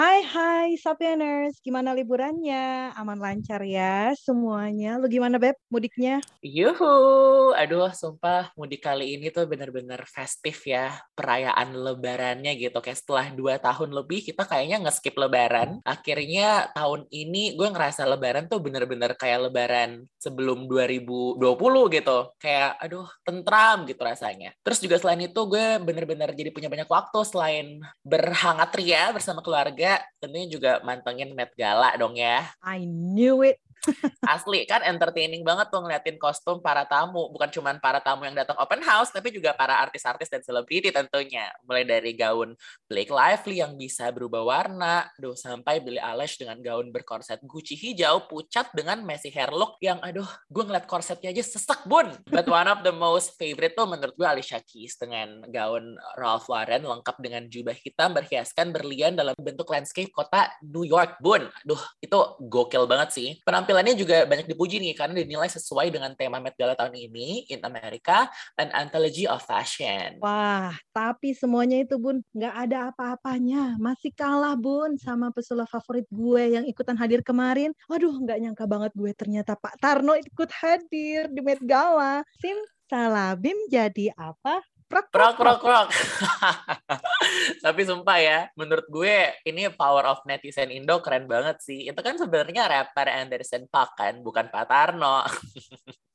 Hai 0.00 0.24
hai 0.24 0.80
Sapieners, 0.80 1.60
gimana 1.60 1.92
liburannya? 1.92 2.88
Aman 2.96 3.20
lancar 3.20 3.60
ya 3.68 4.16
semuanya. 4.16 4.96
Lu 4.96 5.04
gimana 5.12 5.36
Beb 5.36 5.60
mudiknya? 5.68 6.24
Yuhu, 6.40 7.52
aduh 7.52 7.92
sumpah 7.92 8.48
mudik 8.56 8.80
kali 8.80 9.20
ini 9.20 9.28
tuh 9.28 9.44
bener-bener 9.44 10.00
festif 10.08 10.64
ya 10.64 10.96
perayaan 11.12 11.76
lebarannya 11.76 12.56
gitu. 12.56 12.80
Kayak 12.80 12.96
setelah 12.96 13.28
dua 13.36 13.60
tahun 13.60 13.92
lebih 13.92 14.24
kita 14.24 14.48
kayaknya 14.48 14.80
nge-skip 14.88 15.12
lebaran. 15.20 15.84
Akhirnya 15.84 16.72
tahun 16.72 17.04
ini 17.12 17.60
gue 17.60 17.68
ngerasa 17.68 18.08
lebaran 18.08 18.48
tuh 18.48 18.64
bener-bener 18.64 19.12
kayak 19.20 19.52
lebaran 19.52 20.08
sebelum 20.16 20.64
2020 20.64 21.44
gitu. 21.92 22.18
Kayak 22.40 22.80
aduh 22.80 23.04
tentram 23.20 23.84
gitu 23.84 24.00
rasanya. 24.00 24.56
Terus 24.64 24.80
juga 24.80 24.96
selain 24.96 25.28
itu 25.28 25.40
gue 25.44 25.76
bener-bener 25.84 26.32
jadi 26.32 26.48
punya 26.56 26.72
banyak 26.72 26.88
waktu 26.88 27.20
selain 27.28 27.84
berhangat 28.00 28.72
ria 28.80 29.12
bersama 29.12 29.44
keluarga 29.44 29.89
keluarga 29.89 29.89
tentunya 30.20 30.46
juga 30.46 30.70
mantengin 30.84 31.32
Met 31.32 31.50
Gala 31.56 31.96
dong 31.96 32.14
ya. 32.14 32.46
I 32.62 32.84
knew 32.84 33.40
it. 33.42 33.58
Asli 34.24 34.64
kan 34.68 34.84
entertaining 34.84 35.42
banget 35.42 35.72
tuh 35.72 35.80
ngeliatin 35.82 36.16
kostum 36.20 36.60
para 36.60 36.84
tamu. 36.84 37.32
Bukan 37.32 37.48
cuma 37.52 37.72
para 37.80 38.02
tamu 38.02 38.26
yang 38.26 38.36
datang 38.36 38.58
open 38.58 38.82
house, 38.82 39.14
tapi 39.14 39.30
juga 39.30 39.54
para 39.54 39.78
artis-artis 39.80 40.28
dan 40.28 40.42
selebriti 40.44 40.92
tentunya. 40.92 41.48
Mulai 41.64 41.84
dari 41.86 42.12
gaun 42.12 42.58
Blake 42.90 43.12
Lively 43.12 43.62
yang 43.62 43.78
bisa 43.78 44.10
berubah 44.10 44.42
warna, 44.42 45.06
aduh 45.16 45.38
sampai 45.38 45.80
Billie 45.80 46.02
Eilish 46.02 46.36
dengan 46.40 46.58
gaun 46.60 46.90
berkorset 46.90 47.40
Gucci 47.46 47.78
hijau, 47.78 48.26
pucat 48.26 48.74
dengan 48.74 49.00
messy 49.06 49.30
hair 49.32 49.54
look 49.54 49.80
yang 49.80 49.96
aduh 50.02 50.26
gue 50.50 50.64
ngeliat 50.66 50.90
korsetnya 50.90 51.30
aja 51.30 51.40
sesek 51.40 51.86
bun. 51.86 52.10
But 52.26 52.50
one 52.50 52.66
of 52.66 52.82
the 52.82 52.92
most 52.92 53.38
favorite 53.38 53.78
tuh 53.78 53.86
menurut 53.86 54.12
gue 54.18 54.26
Alicia 54.26 54.58
Keys 54.58 54.98
dengan 54.98 55.46
gaun 55.46 55.94
Ralph 56.18 56.50
Lauren 56.50 56.82
lengkap 56.82 57.16
dengan 57.22 57.46
jubah 57.46 57.74
hitam 57.78 58.12
berhiaskan 58.12 58.74
berlian 58.74 59.14
dalam 59.14 59.38
bentuk 59.38 59.70
landscape 59.70 60.10
kota 60.10 60.50
New 60.66 60.82
York 60.82 61.22
bun. 61.22 61.46
Aduh 61.64 61.80
itu 62.02 62.18
gokil 62.42 62.90
banget 62.90 63.14
sih. 63.14 63.28
Penampilan 63.46 63.69
penampilannya 63.70 63.94
juga 63.94 64.26
banyak 64.26 64.50
dipuji 64.50 64.82
nih 64.82 64.98
karena 64.98 65.14
dinilai 65.22 65.46
sesuai 65.46 65.94
dengan 65.94 66.10
tema 66.18 66.42
Met 66.42 66.58
Gala 66.58 66.74
tahun 66.74 66.90
ini 66.90 67.46
in 67.46 67.62
America 67.62 68.26
an 68.58 68.74
anthology 68.74 69.30
of 69.30 69.38
fashion. 69.46 70.18
Wah, 70.18 70.74
tapi 70.90 71.38
semuanya 71.38 71.78
itu 71.78 71.94
Bun 72.02 72.26
nggak 72.34 72.54
ada 72.66 72.90
apa-apanya. 72.90 73.78
Masih 73.78 74.10
kalah 74.10 74.58
Bun 74.58 74.98
sama 74.98 75.30
pesulap 75.30 75.70
favorit 75.70 76.10
gue 76.10 76.58
yang 76.58 76.66
ikutan 76.66 76.98
hadir 76.98 77.22
kemarin. 77.22 77.70
Waduh, 77.86 78.10
nggak 78.10 78.42
nyangka 78.42 78.66
banget 78.66 78.90
gue 78.98 79.14
ternyata 79.14 79.54
Pak 79.54 79.78
Tarno 79.78 80.18
ikut 80.18 80.50
hadir 80.50 81.30
di 81.30 81.40
Met 81.46 81.62
Gala. 81.62 82.26
Sim 82.42 82.58
Salabim 82.90 83.54
jadi 83.70 84.10
apa? 84.18 84.66
Prok, 84.90 85.06
prok, 85.14 85.34
prok, 85.38 85.60
prok. 85.62 85.88
Tapi 87.64 87.80
sumpah 87.86 88.18
ya, 88.18 88.38
menurut 88.58 88.90
gue 88.90 89.38
ini 89.46 89.70
power 89.70 90.02
of 90.10 90.26
netizen 90.26 90.74
Indo 90.74 90.98
keren 90.98 91.30
banget 91.30 91.62
sih. 91.62 91.86
Itu 91.86 92.02
kan 92.02 92.18
sebenarnya 92.18 92.66
rapper 92.66 93.06
Anderson 93.06 93.70
Paak 93.70 93.94
kan, 93.94 94.18
bukan 94.18 94.50
Pak 94.50 94.66
Tarno. 94.66 95.22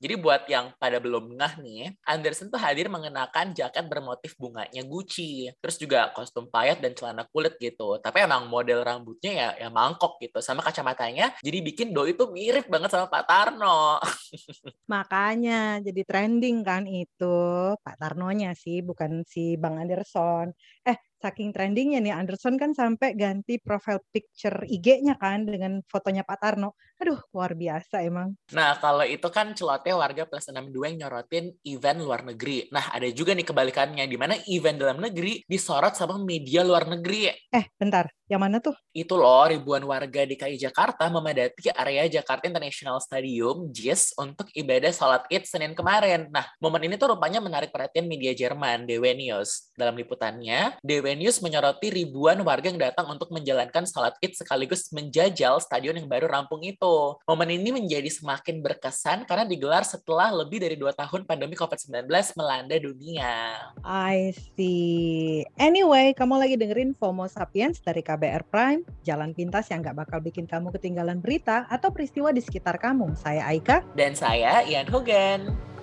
Jadi 0.06 0.22
buat 0.22 0.46
yang 0.46 0.70
pada 0.78 1.02
belum 1.02 1.34
ngeh 1.34 1.54
nih, 1.66 1.84
Anderson 2.06 2.54
tuh 2.54 2.62
hadir 2.62 2.94
mengenakan 2.94 3.58
jaket 3.58 3.90
bermotif 3.90 4.38
bunganya 4.38 4.86
Gucci. 4.86 5.50
Terus 5.58 5.82
juga 5.82 6.14
kostum 6.14 6.46
payet 6.46 6.78
dan 6.78 6.94
celana 6.94 7.26
kulit 7.26 7.58
gitu. 7.58 7.98
Tapi 7.98 8.22
emang 8.22 8.46
model 8.46 8.86
rambutnya 8.86 9.32
ya, 9.34 9.50
ya 9.66 9.70
mangkok 9.74 10.22
gitu. 10.22 10.46
Sama 10.46 10.62
kacamatanya, 10.62 11.34
jadi 11.42 11.58
bikin 11.58 11.90
Doi 11.90 12.14
itu 12.14 12.30
mirip 12.30 12.70
banget 12.70 12.94
sama 12.94 13.10
Pak 13.10 13.26
Tarno. 13.26 13.98
Makanya 14.94 15.82
jadi 15.82 16.02
trending 16.06 16.62
kan 16.62 16.86
itu 16.86 17.38
Pak 17.82 17.98
Tarnonya 17.98 18.54
sih, 18.54 18.86
bukan 18.86 19.26
si 19.26 19.58
Bang 19.58 19.82
Anderson. 19.82 20.54
Eh, 20.86 21.02
saking 21.26 21.50
trendingnya 21.50 21.98
nih 22.06 22.14
Anderson 22.14 22.62
kan 22.62 22.78
sampai 22.78 23.18
ganti 23.18 23.58
profile 23.58 23.98
picture 24.14 24.62
IG-nya 24.70 25.18
kan 25.18 25.50
dengan 25.50 25.82
fotonya 25.90 26.22
Pak 26.22 26.38
Tarno. 26.38 26.78
Aduh, 27.02 27.18
luar 27.34 27.58
biasa 27.58 28.06
emang. 28.06 28.38
Nah, 28.54 28.78
kalau 28.78 29.02
itu 29.02 29.26
kan 29.34 29.58
celotnya 29.58 29.98
warga 29.98 30.24
plus 30.30 30.46
62 30.46 30.94
yang 30.94 30.98
nyorotin 31.02 31.50
event 31.66 32.00
luar 32.00 32.22
negeri. 32.22 32.70
Nah, 32.70 32.94
ada 32.94 33.10
juga 33.10 33.34
nih 33.34 33.44
kebalikannya, 33.50 34.06
di 34.06 34.18
mana 34.22 34.38
event 34.46 34.78
dalam 34.78 35.02
negeri 35.02 35.42
disorot 35.50 35.98
sama 35.98 36.22
media 36.22 36.62
luar 36.62 36.86
negeri. 36.86 37.34
Eh, 37.50 37.66
bentar. 37.76 38.08
Yang 38.26 38.42
mana 38.42 38.58
tuh? 38.58 38.74
Itu 38.90 39.22
loh, 39.22 39.46
ribuan 39.46 39.86
warga 39.86 40.26
DKI 40.26 40.58
Jakarta 40.58 41.06
memadati 41.14 41.70
area 41.70 42.10
Jakarta 42.10 42.50
International 42.50 42.98
Stadium, 42.98 43.70
JIS, 43.70 44.18
untuk 44.18 44.50
ibadah 44.50 44.90
sholat 44.90 45.30
id 45.30 45.46
Senin 45.46 45.78
kemarin. 45.78 46.34
Nah, 46.34 46.50
momen 46.58 46.90
ini 46.90 46.98
tuh 46.98 47.14
rupanya 47.14 47.38
menarik 47.38 47.70
perhatian 47.70 48.10
media 48.10 48.34
Jerman, 48.34 48.90
DW 48.90 49.14
News. 49.14 49.70
Dalam 49.78 49.94
liputannya, 49.94 50.82
DW 50.82 51.06
News 51.16 51.40
menyoroti 51.40 51.90
ribuan 51.90 52.38
warga 52.44 52.68
yang 52.68 52.78
datang 52.78 53.08
untuk 53.08 53.32
menjalankan 53.32 53.88
sholat 53.88 54.14
id 54.20 54.36
sekaligus 54.36 54.92
menjajal 54.92 55.64
stadion 55.64 55.96
yang 55.96 56.12
baru 56.12 56.28
rampung 56.28 56.62
itu. 56.62 57.16
Momen 57.26 57.56
ini 57.56 57.72
menjadi 57.72 58.12
semakin 58.12 58.60
berkesan 58.60 59.24
karena 59.24 59.48
digelar 59.48 59.88
setelah 59.88 60.30
lebih 60.30 60.62
dari 60.62 60.76
dua 60.76 60.92
tahun 60.92 61.24
pandemi 61.24 61.56
COVID-19 61.56 62.12
melanda 62.36 62.76
dunia. 62.76 63.58
I 63.82 64.36
see. 64.54 65.48
Anyway, 65.56 66.12
kamu 66.14 66.36
lagi 66.36 66.56
dengerin 66.60 66.94
FOMO 67.00 67.32
Sapiens 67.32 67.80
dari 67.80 68.04
KBR 68.04 68.46
Prime, 68.52 68.84
jalan 69.08 69.32
pintas 69.32 69.72
yang 69.72 69.82
nggak 69.82 70.06
bakal 70.06 70.20
bikin 70.20 70.46
kamu 70.46 70.76
ketinggalan 70.76 71.24
berita 71.24 71.66
atau 71.72 71.90
peristiwa 71.90 72.30
di 72.36 72.44
sekitar 72.44 72.78
kamu. 72.78 73.16
Saya 73.16 73.48
Aika. 73.48 73.82
Dan 73.96 74.14
saya 74.14 74.62
Ian 74.68 74.92
Hogan. 74.92 75.75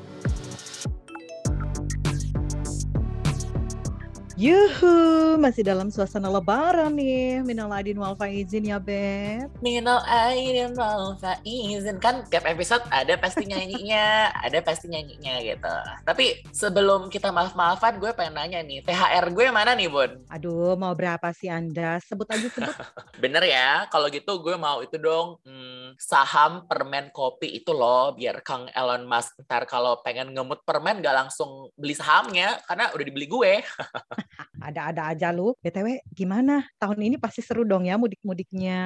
Yuhu, 4.41 5.37
masih 5.37 5.61
dalam 5.61 5.93
suasana 5.93 6.33
lebaran 6.33 6.97
nih. 6.97 7.45
Minal 7.45 7.69
aidin 7.69 8.01
wal 8.01 8.17
faizin 8.17 8.65
ya, 8.65 8.81
Beb. 8.81 9.53
Minal 9.61 10.01
aidin 10.09 10.73
wal 10.73 11.21
faizin. 11.21 12.01
Kan 12.01 12.25
tiap 12.33 12.49
episode 12.49 12.81
ada 12.89 13.13
pasti 13.21 13.45
nyanyinya, 13.45 14.33
ada 14.47 14.59
pasti 14.65 14.89
nyanyinya 14.89 15.37
gitu. 15.45 15.75
Tapi 16.09 16.49
sebelum 16.49 17.13
kita 17.13 17.29
maaf-maafan, 17.29 18.01
gue 18.01 18.09
pengen 18.17 18.41
nanya 18.41 18.61
nih, 18.65 18.81
THR 18.87 19.27
gue 19.37 19.47
mana 19.53 19.77
nih, 19.77 19.93
Bun? 19.93 20.25
Aduh, 20.33 20.81
mau 20.81 20.97
berapa 20.97 21.29
sih 21.37 21.53
Anda? 21.53 22.01
Sebut 22.01 22.29
aja 22.33 22.49
sebut. 22.49 22.73
Bener 23.23 23.45
ya, 23.45 23.85
kalau 23.93 24.09
gitu 24.09 24.41
gue 24.41 24.57
mau 24.57 24.81
itu 24.81 24.97
dong, 24.97 25.37
hmm, 25.45 25.82
saham 25.99 26.69
permen 26.69 27.11
kopi 27.11 27.61
itu 27.61 27.73
loh, 27.75 28.15
biar 28.15 28.45
Kang 28.45 28.69
Elon 28.73 29.09
Musk 29.09 29.41
ntar 29.45 29.65
kalau 29.67 30.01
pengen 30.05 30.33
ngemut 30.37 30.63
permen 30.63 31.01
gak 31.01 31.17
langsung 31.27 31.73
beli 31.75 31.97
sahamnya, 31.97 32.61
karena 32.69 32.93
udah 32.95 33.05
dibeli 33.05 33.27
gue. 33.27 33.53
Ada-ada 34.63 35.11
aja 35.11 35.35
lu. 35.35 35.59
BTW 35.59 36.07
gimana? 36.15 36.63
Tahun 36.79 36.95
ini 36.95 37.19
pasti 37.19 37.43
seru 37.43 37.67
dong 37.67 37.83
ya 37.83 37.99
mudik-mudiknya. 37.99 38.81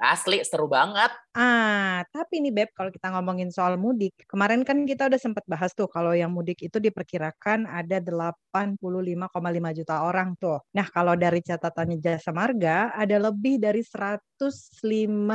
Asli 0.00 0.40
seru 0.40 0.64
banget. 0.72 1.12
Ah, 1.36 2.00
tapi 2.08 2.40
nih 2.40 2.52
Beb, 2.54 2.70
kalau 2.72 2.88
kita 2.88 3.12
ngomongin 3.12 3.52
soal 3.52 3.76
mudik, 3.76 4.16
kemarin 4.24 4.64
kan 4.64 4.88
kita 4.88 5.12
udah 5.12 5.20
sempat 5.20 5.44
bahas 5.44 5.76
tuh 5.76 5.84
kalau 5.84 6.16
yang 6.16 6.32
mudik 6.32 6.64
itu 6.64 6.80
diperkirakan 6.80 7.68
ada 7.68 8.00
85,5 8.00 9.76
juta 9.76 9.94
orang 10.00 10.32
tuh. 10.40 10.64
Nah, 10.72 10.88
kalau 10.88 11.12
dari 11.12 11.44
catatannya 11.44 12.00
Jasa 12.00 12.32
Marga, 12.32 12.96
ada 12.96 13.16
lebih 13.20 13.60
dari 13.60 13.84
105 13.84 14.88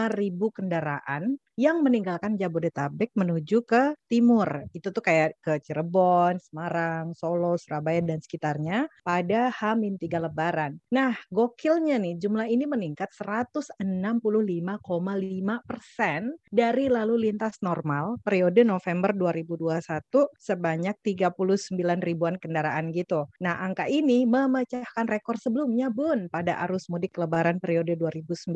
ribu 0.09 0.49
kendaraan 0.49 1.12
Kabataan 1.13 1.42
yang 1.59 1.85
meninggalkan 1.85 2.33
Jabodetabek 2.35 3.13
menuju 3.13 3.65
ke 3.65 3.93
timur. 4.09 4.65
Itu 4.73 4.89
tuh 4.89 5.03
kayak 5.05 5.37
ke 5.41 5.61
Cirebon, 5.61 6.41
Semarang, 6.41 7.13
Solo, 7.13 7.57
Surabaya, 7.57 8.01
dan 8.01 8.19
sekitarnya 8.21 8.89
pada 9.05 9.53
H-3 9.53 10.01
Lebaran. 10.09 10.77
Nah, 10.89 11.13
gokilnya 11.29 12.01
nih, 12.01 12.17
jumlah 12.17 12.49
ini 12.49 12.65
meningkat 12.65 13.13
165,5 13.13 13.81
persen 15.65 16.33
dari 16.49 16.89
lalu 16.89 17.29
lintas 17.29 17.61
normal 17.61 18.17
periode 18.25 18.65
November 18.65 19.13
2021 19.13 20.29
sebanyak 20.37 20.95
39 21.05 22.01
ribuan 22.01 22.35
kendaraan 22.41 22.89
gitu. 22.93 23.29
Nah, 23.41 23.61
angka 23.61 23.85
ini 23.89 24.25
memecahkan 24.25 25.05
rekor 25.05 25.37
sebelumnya, 25.37 25.93
Bun, 25.93 26.29
pada 26.33 26.57
arus 26.65 26.89
mudik 26.89 27.17
Lebaran 27.17 27.61
periode 27.61 27.93
2019 27.97 28.53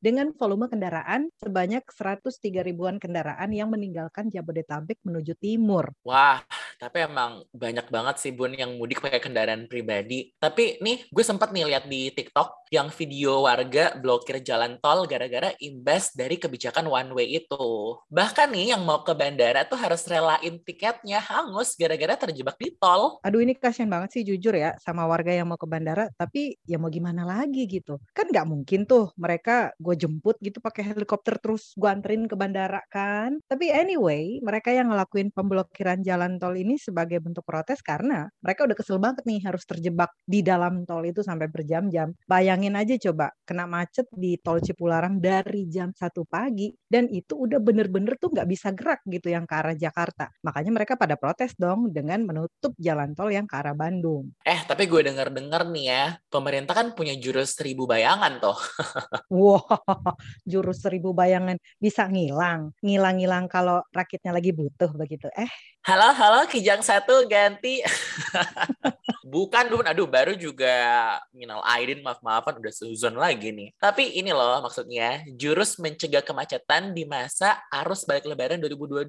dengan 0.00 0.32
volume 0.36 0.68
kendaraan 0.68 1.32
sebanyak 1.40 1.84
103 2.18 2.66
ribuan 2.66 2.98
kendaraan 2.98 3.50
yang 3.54 3.70
meninggalkan 3.70 4.26
Jabodetabek 4.26 4.98
menuju 5.06 5.38
timur. 5.38 5.94
Wah, 6.02 6.42
tapi 6.80 7.06
emang 7.06 7.46
banyak 7.54 7.86
banget 7.86 8.16
sih 8.18 8.32
Bun 8.34 8.56
yang 8.56 8.74
mudik 8.74 8.98
pakai 8.98 9.22
kendaraan 9.22 9.70
pribadi. 9.70 10.34
Tapi 10.40 10.82
nih, 10.82 11.06
gue 11.06 11.24
sempat 11.24 11.54
nih 11.54 11.70
lihat 11.70 11.86
di 11.86 12.10
TikTok 12.10 12.70
yang 12.70 12.86
video 12.94 13.50
warga 13.50 13.98
blokir 13.98 14.38
jalan 14.46 14.78
tol 14.78 15.02
gara-gara 15.10 15.50
imbas 15.58 16.14
dari 16.14 16.38
kebijakan 16.38 16.86
one 16.86 17.10
way 17.18 17.42
itu. 17.42 17.98
Bahkan 18.06 18.54
nih 18.54 18.78
yang 18.78 18.86
mau 18.86 19.02
ke 19.02 19.10
bandara 19.10 19.66
tuh 19.66 19.74
harus 19.74 20.06
relain 20.06 20.62
tiketnya 20.62 21.18
hangus 21.18 21.74
gara-gara 21.74 22.14
terjebak 22.14 22.54
di 22.62 22.70
tol. 22.78 23.18
Aduh 23.26 23.42
ini 23.42 23.58
kasihan 23.58 23.90
banget 23.90 24.14
sih 24.14 24.22
jujur 24.22 24.54
ya 24.54 24.78
sama 24.78 25.02
warga 25.10 25.34
yang 25.34 25.50
mau 25.50 25.58
ke 25.58 25.66
bandara. 25.66 26.06
Tapi 26.14 26.62
ya 26.62 26.78
mau 26.78 26.88
gimana 26.94 27.26
lagi 27.26 27.66
gitu. 27.66 27.98
Kan 28.14 28.30
nggak 28.30 28.46
mungkin 28.46 28.86
tuh 28.86 29.10
mereka 29.18 29.74
gue 29.82 29.94
jemput 29.98 30.38
gitu 30.38 30.62
pakai 30.62 30.94
helikopter 30.94 31.42
terus 31.42 31.74
gue 31.74 31.90
anterin 32.00 32.24
ke 32.24 32.32
bandara 32.32 32.80
kan. 32.88 33.36
Tapi 33.44 33.68
anyway, 33.68 34.40
mereka 34.40 34.72
yang 34.72 34.88
ngelakuin 34.88 35.28
pemblokiran 35.36 36.00
jalan 36.00 36.40
tol 36.40 36.56
ini 36.56 36.80
sebagai 36.80 37.20
bentuk 37.20 37.44
protes 37.44 37.84
karena 37.84 38.24
mereka 38.40 38.64
udah 38.64 38.72
kesel 38.72 38.96
banget 38.96 39.28
nih 39.28 39.44
harus 39.44 39.68
terjebak 39.68 40.08
di 40.24 40.40
dalam 40.40 40.88
tol 40.88 41.04
itu 41.04 41.20
sampai 41.20 41.52
berjam-jam. 41.52 42.16
Bayangin 42.24 42.72
aja 42.72 42.96
coba 42.96 43.36
kena 43.44 43.68
macet 43.68 44.08
di 44.16 44.40
tol 44.40 44.64
Cipularang 44.64 45.20
dari 45.20 45.68
jam 45.68 45.92
1 45.92 46.24
pagi 46.24 46.72
dan 46.88 47.04
itu 47.12 47.36
udah 47.36 47.60
bener-bener 47.60 48.16
tuh 48.16 48.32
nggak 48.32 48.48
bisa 48.48 48.72
gerak 48.72 49.04
gitu 49.04 49.28
yang 49.28 49.44
ke 49.44 49.52
arah 49.52 49.76
Jakarta. 49.76 50.32
Makanya 50.40 50.72
mereka 50.72 50.96
pada 50.96 51.20
protes 51.20 51.52
dong 51.58 51.92
dengan 51.92 52.24
menutup 52.24 52.72
jalan 52.80 53.12
tol 53.12 53.28
yang 53.28 53.44
ke 53.44 53.60
arah 53.60 53.76
Bandung. 53.76 54.30
Eh, 54.46 54.62
tapi 54.64 54.86
gue 54.86 55.04
denger-dengar 55.04 55.66
nih 55.68 55.84
ya, 55.90 56.04
pemerintah 56.30 56.72
kan 56.72 56.96
punya 56.96 57.12
jurus 57.18 57.58
seribu 57.58 57.90
bayangan 57.90 58.38
tuh. 58.38 58.56
Wah, 59.34 59.58
wow, 59.66 60.14
jurus 60.50 60.78
seribu 60.78 61.10
bayangan 61.10 61.58
bisa 61.82 61.89
ngilang. 61.90 62.70
Ngilang-ngilang 62.84 63.50
kalau 63.50 63.82
rakitnya 63.90 64.30
lagi 64.30 64.54
butuh 64.54 64.90
begitu. 64.94 65.26
Eh. 65.34 65.50
Halo, 65.80 66.12
halo, 66.12 66.44
Kijang 66.44 66.84
satu 66.84 67.24
ganti. 67.24 67.80
Bukan, 69.30 69.70
Dun. 69.70 69.86
Aduh, 69.86 70.10
baru 70.10 70.34
juga 70.34 70.74
minal 71.30 71.62
aidin, 71.62 72.02
maaf-maafan, 72.02 72.58
udah 72.58 72.74
suzon 72.74 73.14
lagi 73.14 73.54
nih. 73.54 73.70
Tapi 73.78 74.18
ini 74.18 74.34
loh 74.34 74.60
maksudnya, 74.60 75.24
jurus 75.38 75.78
mencegah 75.80 76.20
kemacetan 76.20 76.92
di 76.92 77.06
masa 77.06 77.62
arus 77.70 78.04
balik 78.04 78.26
lebaran 78.26 78.58
2022. 78.60 79.06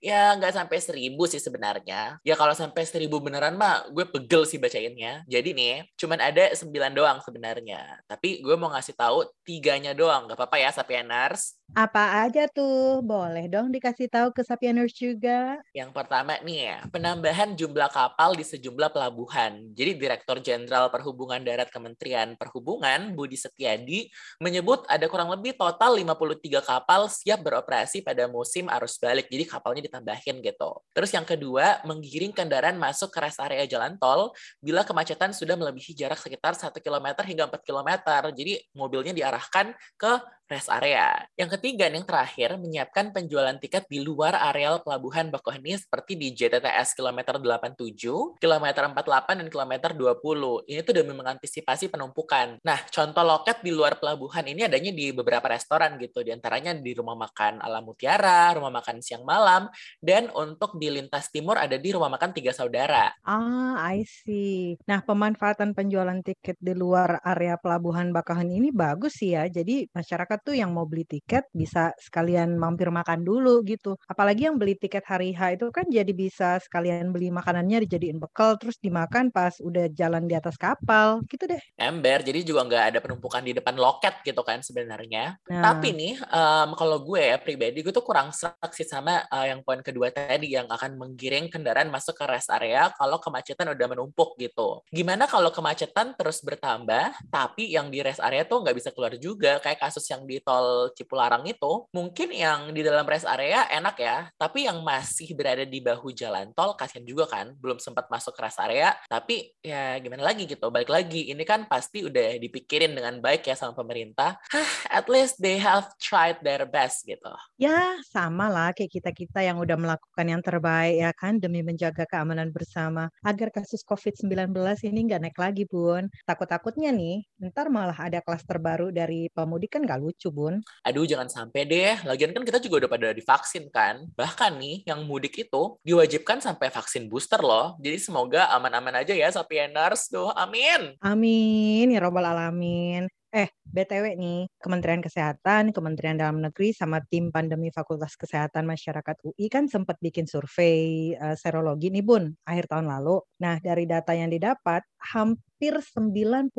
Ya, 0.00 0.32
nggak 0.34 0.58
sampai 0.58 0.82
seribu 0.82 1.28
sih 1.28 1.38
sebenarnya. 1.38 2.16
Ya, 2.24 2.34
kalau 2.34 2.56
sampai 2.56 2.82
seribu 2.88 3.20
beneran 3.20 3.54
mah, 3.54 3.86
gue 3.92 4.08
pegel 4.08 4.42
sih 4.48 4.58
bacainnya. 4.58 5.22
Jadi 5.28 5.54
nih, 5.54 5.86
cuman 6.00 6.18
ada 6.18 6.50
sembilan 6.56 6.92
doang 6.96 7.18
sebenarnya. 7.22 8.02
Tapi 8.10 8.40
gue 8.40 8.56
mau 8.58 8.74
ngasih 8.74 8.96
tahu 8.98 9.22
tiganya 9.46 9.94
doang. 9.94 10.26
Gak 10.26 10.40
apa-apa 10.40 10.58
ya, 10.58 10.74
Sapieners. 10.74 11.60
Apa 11.76 12.17
aja 12.26 12.50
tuh? 12.50 12.98
Boleh 13.06 13.46
dong 13.46 13.70
dikasih 13.70 14.10
tahu 14.10 14.34
ke 14.34 14.42
Sapieners 14.42 14.90
juga. 14.90 15.62
Yang 15.70 15.94
pertama 15.94 16.34
nih 16.42 16.58
ya, 16.66 16.78
penambahan 16.90 17.54
jumlah 17.54 17.86
kapal 17.94 18.34
di 18.34 18.42
sejumlah 18.42 18.90
pelabuhan. 18.90 19.70
Jadi 19.76 19.94
Direktur 19.94 20.42
Jenderal 20.42 20.90
Perhubungan 20.90 21.38
Darat 21.38 21.70
Kementerian 21.70 22.34
Perhubungan, 22.34 23.14
Budi 23.14 23.38
Setiadi, 23.38 24.10
menyebut 24.42 24.82
ada 24.90 25.06
kurang 25.06 25.30
lebih 25.30 25.54
total 25.54 25.94
53 25.94 26.64
kapal 26.64 27.06
siap 27.06 27.38
beroperasi 27.46 28.02
pada 28.02 28.26
musim 28.26 28.66
arus 28.66 28.98
balik. 28.98 29.30
Jadi 29.30 29.44
kapalnya 29.46 29.86
ditambahin 29.86 30.42
gitu. 30.42 30.82
Terus 30.90 31.10
yang 31.14 31.28
kedua, 31.28 31.84
menggiring 31.86 32.34
kendaraan 32.34 32.74
masuk 32.74 33.14
ke 33.14 33.18
rest 33.22 33.38
area 33.38 33.68
jalan 33.70 33.94
tol 34.00 34.34
bila 34.58 34.82
kemacetan 34.82 35.30
sudah 35.30 35.54
melebihi 35.54 35.94
jarak 35.94 36.18
sekitar 36.18 36.58
1 36.58 36.74
km 36.82 37.06
hingga 37.22 37.46
4 37.46 37.62
km. 37.62 37.90
Jadi 38.34 38.58
mobilnya 38.74 39.12
diarahkan 39.14 39.70
ke 39.94 40.37
rest 40.48 40.72
area. 40.72 41.28
Yang 41.36 41.60
ketiga 41.60 41.92
yang 41.92 42.02
terakhir, 42.08 42.56
menyiapkan 42.56 43.12
penjualan 43.12 43.54
tiket 43.60 43.84
di 43.86 44.00
luar 44.00 44.34
areal 44.34 44.80
pelabuhan 44.80 45.28
Bakauheni 45.28 45.76
seperti 45.76 46.16
di 46.16 46.32
JTTS 46.32 46.96
kilometer 46.96 47.36
87, 47.36 48.40
kilometer 48.40 48.82
48, 48.88 49.44
dan 49.44 49.48
kilometer 49.52 49.90
20. 49.92 50.64
Ini 50.66 50.80
tuh 50.82 50.94
demi 50.96 51.12
mengantisipasi 51.12 51.92
penumpukan. 51.92 52.58
Nah, 52.64 52.80
contoh 52.88 53.22
loket 53.22 53.60
di 53.60 53.70
luar 53.70 54.00
pelabuhan 54.00 54.48
ini 54.48 54.64
adanya 54.64 54.90
di 54.90 55.12
beberapa 55.12 55.52
restoran 55.52 56.00
gitu, 56.00 56.24
di 56.24 56.32
antaranya 56.32 56.72
di 56.72 56.96
Rumah 56.96 57.16
Makan 57.28 57.60
Alam 57.60 57.92
Mutiara, 57.92 58.56
Rumah 58.56 58.72
Makan 58.72 59.04
Siang 59.04 59.22
Malam, 59.28 59.68
dan 60.00 60.32
untuk 60.32 60.80
di 60.80 60.88
Lintas 60.88 61.28
Timur 61.28 61.60
ada 61.60 61.76
di 61.76 61.92
Rumah 61.92 62.08
Makan 62.08 62.32
Tiga 62.32 62.56
Saudara. 62.56 63.12
Ah, 63.22 63.76
I 63.92 64.08
see. 64.08 64.80
Nah, 64.88 65.04
pemanfaatan 65.04 65.76
penjualan 65.76 66.18
tiket 66.24 66.56
di 66.56 66.72
luar 66.72 67.20
area 67.20 67.60
pelabuhan 67.60 68.10
Bakauheni 68.10 68.56
ini 68.56 68.70
bagus 68.72 69.20
sih 69.20 69.36
ya. 69.36 69.44
Jadi 69.44 69.90
masyarakat 69.92 70.37
tuh 70.42 70.54
yang 70.56 70.70
mau 70.70 70.86
beli 70.86 71.04
tiket 71.04 71.46
bisa 71.52 71.92
sekalian 71.98 72.56
mampir 72.56 72.88
makan 72.88 73.22
dulu 73.26 73.60
gitu. 73.66 73.98
Apalagi 74.06 74.46
yang 74.46 74.56
beli 74.56 74.78
tiket 74.78 75.04
hari 75.06 75.34
H 75.34 75.58
itu 75.58 75.66
kan 75.74 75.86
jadi 75.90 76.12
bisa 76.14 76.62
sekalian 76.62 77.10
beli 77.10 77.28
makanannya 77.34 77.84
dijadiin 77.88 78.22
bekal 78.22 78.54
terus 78.60 78.78
dimakan 78.78 79.30
pas 79.34 79.58
udah 79.58 79.90
jalan 79.92 80.24
di 80.24 80.34
atas 80.36 80.54
kapal 80.54 81.24
gitu 81.26 81.48
deh. 81.48 81.60
Ember, 81.74 82.22
jadi 82.22 82.40
juga 82.46 82.66
nggak 82.68 82.84
ada 82.94 82.98
penumpukan 83.02 83.42
di 83.42 83.56
depan 83.56 83.74
loket 83.74 84.20
gitu 84.22 84.42
kan 84.44 84.60
sebenarnya. 84.60 85.40
Nah. 85.48 85.62
Tapi 85.74 85.94
nih 85.96 86.14
um, 86.28 86.76
kalau 86.76 87.02
gue 87.02 87.22
ya 87.22 87.38
pribadi 87.40 87.80
gue 87.80 87.94
tuh 87.94 88.04
kurang 88.04 88.30
sih 88.30 88.86
sama 88.86 89.24
uh, 89.32 89.46
yang 89.48 89.64
poin 89.64 89.80
kedua 89.80 90.12
tadi 90.12 90.54
yang 90.54 90.68
akan 90.68 91.00
menggiring 91.00 91.48
kendaraan 91.48 91.88
masuk 91.88 92.14
ke 92.14 92.24
rest 92.28 92.52
area 92.52 92.92
kalau 92.94 93.18
kemacetan 93.18 93.72
udah 93.72 93.86
menumpuk 93.88 94.36
gitu. 94.36 94.84
Gimana 94.92 95.24
kalau 95.24 95.48
kemacetan 95.48 96.12
terus 96.14 96.44
bertambah 96.44 97.16
tapi 97.32 97.72
yang 97.72 97.88
di 97.88 98.04
rest 98.04 98.20
area 98.20 98.44
tuh 98.44 98.60
nggak 98.60 98.76
bisa 98.76 98.90
keluar 98.92 99.16
juga 99.16 99.56
kayak 99.64 99.80
kasus 99.80 100.04
yang 100.12 100.27
di 100.28 100.44
tol 100.44 100.92
Cipularang 100.92 101.48
itu 101.48 101.88
mungkin 101.96 102.28
yang 102.28 102.76
di 102.76 102.84
dalam 102.84 103.08
rest 103.08 103.24
area 103.24 103.64
enak 103.72 103.96
ya, 103.96 104.28
tapi 104.36 104.68
yang 104.68 104.84
masih 104.84 105.32
berada 105.32 105.64
di 105.64 105.80
bahu 105.80 106.12
jalan 106.12 106.52
tol 106.52 106.76
kasihan 106.76 107.08
juga 107.08 107.24
kan, 107.24 107.56
belum 107.56 107.80
sempat 107.80 108.12
masuk 108.12 108.36
ke 108.36 108.40
rest 108.44 108.60
area, 108.60 108.92
tapi 109.08 109.56
ya 109.64 109.96
gimana 110.04 110.28
lagi 110.28 110.44
gitu, 110.44 110.68
balik 110.68 110.92
lagi 110.92 111.32
ini 111.32 111.44
kan 111.48 111.64
pasti 111.64 112.04
udah 112.04 112.36
dipikirin 112.36 112.92
dengan 112.92 113.22
baik 113.24 113.48
ya 113.48 113.56
sama 113.56 113.72
pemerintah. 113.72 114.36
Hah, 114.52 114.70
at 114.90 115.06
least 115.08 115.40
they 115.40 115.56
have 115.56 115.88
tried 116.02 116.42
their 116.44 116.68
best 116.68 117.06
gitu. 117.06 117.30
Ya 117.56 117.94
sama 118.10 118.50
lah 118.50 118.74
kayak 118.74 118.90
kita 118.90 119.10
kita 119.14 119.40
yang 119.46 119.62
udah 119.62 119.78
melakukan 119.78 120.26
yang 120.26 120.42
terbaik 120.42 120.98
ya 120.98 121.10
kan 121.14 121.38
demi 121.38 121.62
menjaga 121.62 122.02
keamanan 122.10 122.50
bersama 122.50 123.06
agar 123.22 123.54
kasus 123.54 123.86
COVID-19 123.86 124.50
ini 124.82 124.98
nggak 125.06 125.20
naik 125.22 125.38
lagi 125.38 125.62
bun. 125.70 126.10
Takut-takutnya 126.26 126.90
nih 126.90 127.22
ntar 127.54 127.70
malah 127.70 127.94
ada 127.94 128.18
klaster 128.18 128.58
baru 128.58 128.90
dari 128.90 129.30
pemudik 129.30 129.78
kan 129.78 129.86
nggak 129.86 130.00
lucu 130.02 130.17
lucu, 130.18 130.34
Bun. 130.34 130.54
Aduh, 130.82 131.06
jangan 131.06 131.30
sampai 131.30 131.62
deh. 131.62 131.94
Lagian 132.02 132.34
kan 132.34 132.42
kita 132.42 132.58
juga 132.58 132.82
udah 132.82 132.90
pada 132.90 133.08
divaksin 133.14 133.70
kan. 133.70 134.02
Bahkan 134.18 134.58
nih, 134.58 134.82
yang 134.82 135.06
mudik 135.06 135.38
itu 135.38 135.78
diwajibkan 135.86 136.42
sampai 136.42 136.74
vaksin 136.74 137.06
booster 137.06 137.38
loh. 137.38 137.78
Jadi 137.78 138.02
semoga 138.02 138.50
aman-aman 138.50 139.06
aja 139.06 139.14
ya 139.14 139.30
Sapieners. 139.30 140.10
Tuh, 140.10 140.34
amin. 140.34 140.98
Amin, 140.98 141.94
ya 141.94 142.02
robbal 142.02 142.26
alamin. 142.26 143.06
Eh, 143.30 143.46
BTW 143.78 144.18
nih, 144.18 144.50
Kementerian 144.58 144.98
Kesehatan, 144.98 145.70
Kementerian 145.70 146.18
Dalam 146.18 146.42
Negeri, 146.42 146.74
sama 146.74 146.98
tim 147.06 147.30
pandemi 147.30 147.70
Fakultas 147.70 148.18
Kesehatan 148.18 148.66
Masyarakat 148.66 149.22
UI 149.22 149.46
kan 149.46 149.70
sempat 149.70 150.02
bikin 150.02 150.26
survei 150.26 151.14
uh, 151.14 151.38
serologi 151.38 151.94
nih 151.94 152.02
Bun, 152.02 152.34
akhir 152.42 152.66
tahun 152.66 152.90
lalu. 152.90 153.22
Nah, 153.38 153.62
dari 153.62 153.86
data 153.86 154.18
yang 154.18 154.34
didapat, 154.34 154.82
hampir 154.98 155.46
hampir 155.58 155.82
90% 155.82 156.54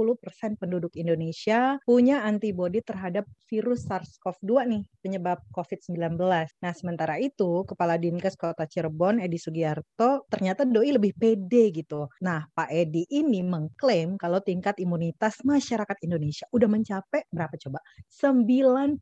penduduk 0.60 0.92
Indonesia 1.00 1.80
punya 1.88 2.28
antibodi 2.28 2.84
terhadap 2.84 3.24
virus 3.48 3.88
SARS-CoV-2 3.88 4.52
nih, 4.68 4.84
penyebab 5.00 5.40
COVID-19. 5.56 6.20
Nah, 6.60 6.74
sementara 6.76 7.16
itu, 7.16 7.64
Kepala 7.64 7.96
Dinkes 7.96 8.36
Kota 8.36 8.68
Cirebon, 8.68 9.24
Edi 9.24 9.40
Sugiarto, 9.40 10.28
ternyata 10.28 10.68
doi 10.68 10.92
lebih 10.92 11.16
pede 11.16 11.72
gitu. 11.72 12.12
Nah, 12.20 12.44
Pak 12.52 12.76
Edi 12.76 13.08
ini 13.08 13.40
mengklaim 13.40 14.20
kalau 14.20 14.44
tingkat 14.44 14.76
imunitas 14.84 15.40
masyarakat 15.48 15.96
Indonesia 16.04 16.44
udah 16.52 16.68
mencapai 16.68 17.09
berapa 17.34 17.56
coba? 17.58 17.80
99%. 18.08 19.02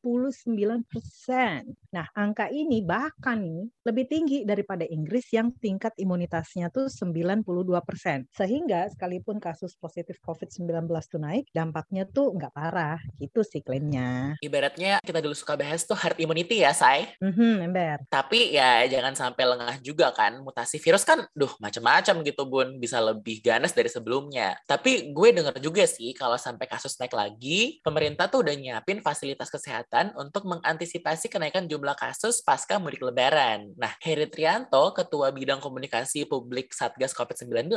Nah, 1.92 2.08
angka 2.16 2.48
ini 2.52 2.84
bahkan 2.84 3.40
nih 3.42 3.68
lebih 3.84 4.06
tinggi 4.08 4.38
daripada 4.48 4.84
Inggris 4.88 5.28
yang 5.34 5.52
tingkat 5.58 5.96
imunitasnya 6.00 6.72
tuh 6.72 6.88
92%. 6.92 8.28
Sehingga 8.32 8.88
sekalipun 8.92 9.40
kasus 9.44 9.76
positif 9.76 10.20
COVID-19 10.24 10.88
tuh 11.08 11.20
naik, 11.20 11.50
dampaknya 11.52 12.08
tuh 12.08 12.36
nggak 12.36 12.54
parah. 12.54 13.00
Gitu 13.20 13.42
sih 13.44 13.60
klaimnya. 13.64 14.38
Ibaratnya 14.40 15.04
kita 15.04 15.20
dulu 15.20 15.36
suka 15.36 15.58
bahas 15.60 15.84
tuh 15.84 15.98
herd 15.98 16.20
immunity 16.20 16.64
ya, 16.64 16.72
Say. 16.72 17.10
Mm-hmm, 17.20 17.54
ember. 17.72 17.98
Tapi 18.08 18.54
ya 18.54 18.86
jangan 18.88 19.16
sampai 19.16 19.44
lengah 19.44 19.76
juga 19.82 20.12
kan. 20.14 20.40
Mutasi 20.44 20.78
virus 20.78 21.04
kan, 21.08 21.26
duh 21.34 21.52
macam-macam 21.58 22.16
gitu, 22.24 22.44
Bun. 22.46 22.78
Bisa 22.78 23.02
lebih 23.02 23.42
ganas 23.42 23.74
dari 23.74 23.90
sebelumnya. 23.90 24.60
Tapi 24.70 25.12
gue 25.12 25.30
denger 25.34 25.58
juga 25.64 25.84
sih 25.90 26.14
kalau 26.14 26.38
sampai 26.38 26.70
kasus 26.70 26.94
naik 27.02 27.16
lagi, 27.16 27.80
pemerintah 27.88 28.28
tuh 28.28 28.44
udah 28.44 28.52
nyiapin 28.52 29.00
fasilitas 29.00 29.48
kesehatan 29.48 30.12
untuk 30.20 30.44
mengantisipasi 30.44 31.32
kenaikan 31.32 31.72
jumlah 31.72 31.96
kasus 31.96 32.44
pasca 32.44 32.76
mudik 32.84 33.00
lebaran. 33.00 33.72
Nah, 33.80 33.96
Heri 34.04 34.28
Trianto, 34.28 34.92
Ketua 34.92 35.32
Bidang 35.32 35.64
Komunikasi 35.64 36.28
Publik 36.28 36.76
Satgas 36.76 37.16
COVID-19, 37.16 37.72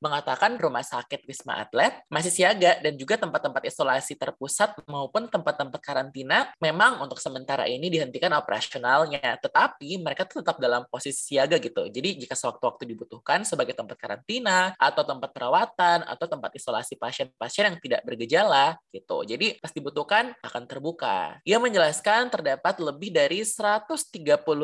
mengatakan 0.00 0.56
rumah 0.56 0.80
sakit 0.80 1.28
Wisma 1.28 1.60
Atlet 1.60 2.00
masih 2.08 2.32
siaga 2.32 2.80
dan 2.80 2.96
juga 2.96 3.20
tempat-tempat 3.20 3.68
isolasi 3.68 4.16
terpusat 4.16 4.72
maupun 4.88 5.28
tempat-tempat 5.28 5.80
karantina 5.84 6.48
memang 6.56 7.04
untuk 7.04 7.20
sementara 7.20 7.68
ini 7.68 7.92
dihentikan 7.92 8.32
operasionalnya, 8.32 9.36
tetapi 9.36 10.00
mereka 10.00 10.24
tetap 10.24 10.56
dalam 10.56 10.88
posisi 10.88 11.36
siaga 11.36 11.60
gitu. 11.60 11.92
Jadi 11.92 12.24
jika 12.24 12.32
sewaktu-waktu 12.32 12.88
dibutuhkan 12.88 13.44
sebagai 13.44 13.76
tempat 13.76 14.00
karantina 14.00 14.72
atau 14.80 15.04
tempat 15.04 15.28
perawatan 15.36 16.08
atau 16.08 16.24
tempat 16.24 16.56
isolasi 16.56 16.96
pasien-pasien 16.96 17.68
yang 17.68 17.78
tidak 17.82 18.00
bergejala 18.06 18.78
gitu. 18.94 19.26
Jadi 19.26 19.41
pas 19.58 19.72
dibutuhkan 19.74 20.36
akan 20.44 20.62
terbuka. 20.70 21.42
Ia 21.42 21.58
menjelaskan 21.58 22.30
terdapat 22.30 22.78
lebih 22.78 23.10
dari 23.10 23.42
130 23.42 24.14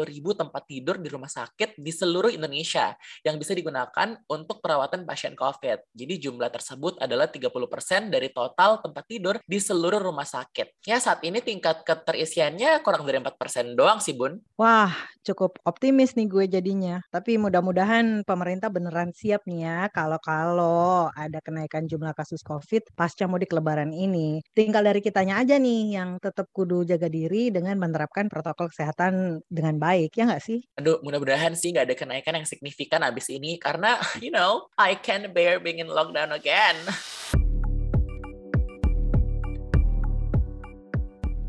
ribu 0.06 0.30
tempat 0.32 0.62
tidur 0.68 1.02
di 1.02 1.08
rumah 1.10 1.30
sakit 1.30 1.74
di 1.80 1.90
seluruh 1.90 2.30
Indonesia 2.30 2.94
yang 3.26 3.36
bisa 3.36 3.52
digunakan 3.56 4.14
untuk 4.30 4.62
perawatan 4.62 5.02
pasien 5.02 5.34
COVID. 5.34 5.90
Jadi 5.90 6.14
jumlah 6.22 6.50
tersebut 6.54 7.02
adalah 7.02 7.26
30% 7.26 8.12
dari 8.12 8.30
total 8.30 8.78
tempat 8.78 9.04
tidur 9.10 9.34
di 9.42 9.58
seluruh 9.58 9.98
rumah 9.98 10.26
sakit. 10.28 10.86
Ya, 10.86 11.02
saat 11.02 11.24
ini 11.26 11.42
tingkat 11.42 11.82
keterisiannya 11.82 12.80
kurang 12.86 13.02
dari 13.02 13.18
4% 13.18 13.74
doang 13.74 13.98
sih, 13.98 14.14
Bun. 14.14 14.38
Wah, 14.60 14.94
cukup 15.26 15.60
optimis 15.66 16.14
nih 16.14 16.28
gue 16.28 16.44
jadinya. 16.48 17.02
Tapi 17.10 17.36
mudah-mudahan 17.40 18.22
pemerintah 18.24 18.72
beneran 18.72 19.12
siap 19.12 19.44
nih 19.48 19.60
ya 19.64 19.78
kalau-kalau 19.92 21.08
ada 21.12 21.38
kenaikan 21.44 21.84
jumlah 21.88 22.12
kasus 22.16 22.40
COVID 22.44 22.92
pasca 22.96 23.28
mudik 23.28 23.52
lebaran 23.52 23.92
ini. 23.92 24.40
Tinggal 24.68 24.84
dari 24.84 25.00
kitanya 25.00 25.40
aja 25.40 25.56
nih 25.56 25.96
yang 25.96 26.20
tetap 26.20 26.52
kudu 26.52 26.84
jaga 26.84 27.08
diri 27.08 27.48
dengan 27.48 27.80
menerapkan 27.80 28.28
protokol 28.28 28.68
kesehatan 28.68 29.40
dengan 29.48 29.80
baik, 29.80 30.12
ya 30.12 30.28
nggak 30.28 30.44
sih? 30.44 30.60
Aduh, 30.76 31.00
mudah-mudahan 31.00 31.56
sih 31.56 31.72
nggak 31.72 31.88
ada 31.88 31.96
kenaikan 31.96 32.36
yang 32.36 32.44
signifikan 32.44 33.00
abis 33.00 33.32
ini 33.32 33.56
karena, 33.56 33.96
you 34.20 34.28
know, 34.28 34.68
I 34.76 35.00
can 35.00 35.32
bear 35.32 35.56
being 35.56 35.80
in 35.80 35.88
lockdown 35.88 36.36
again. 36.36 36.76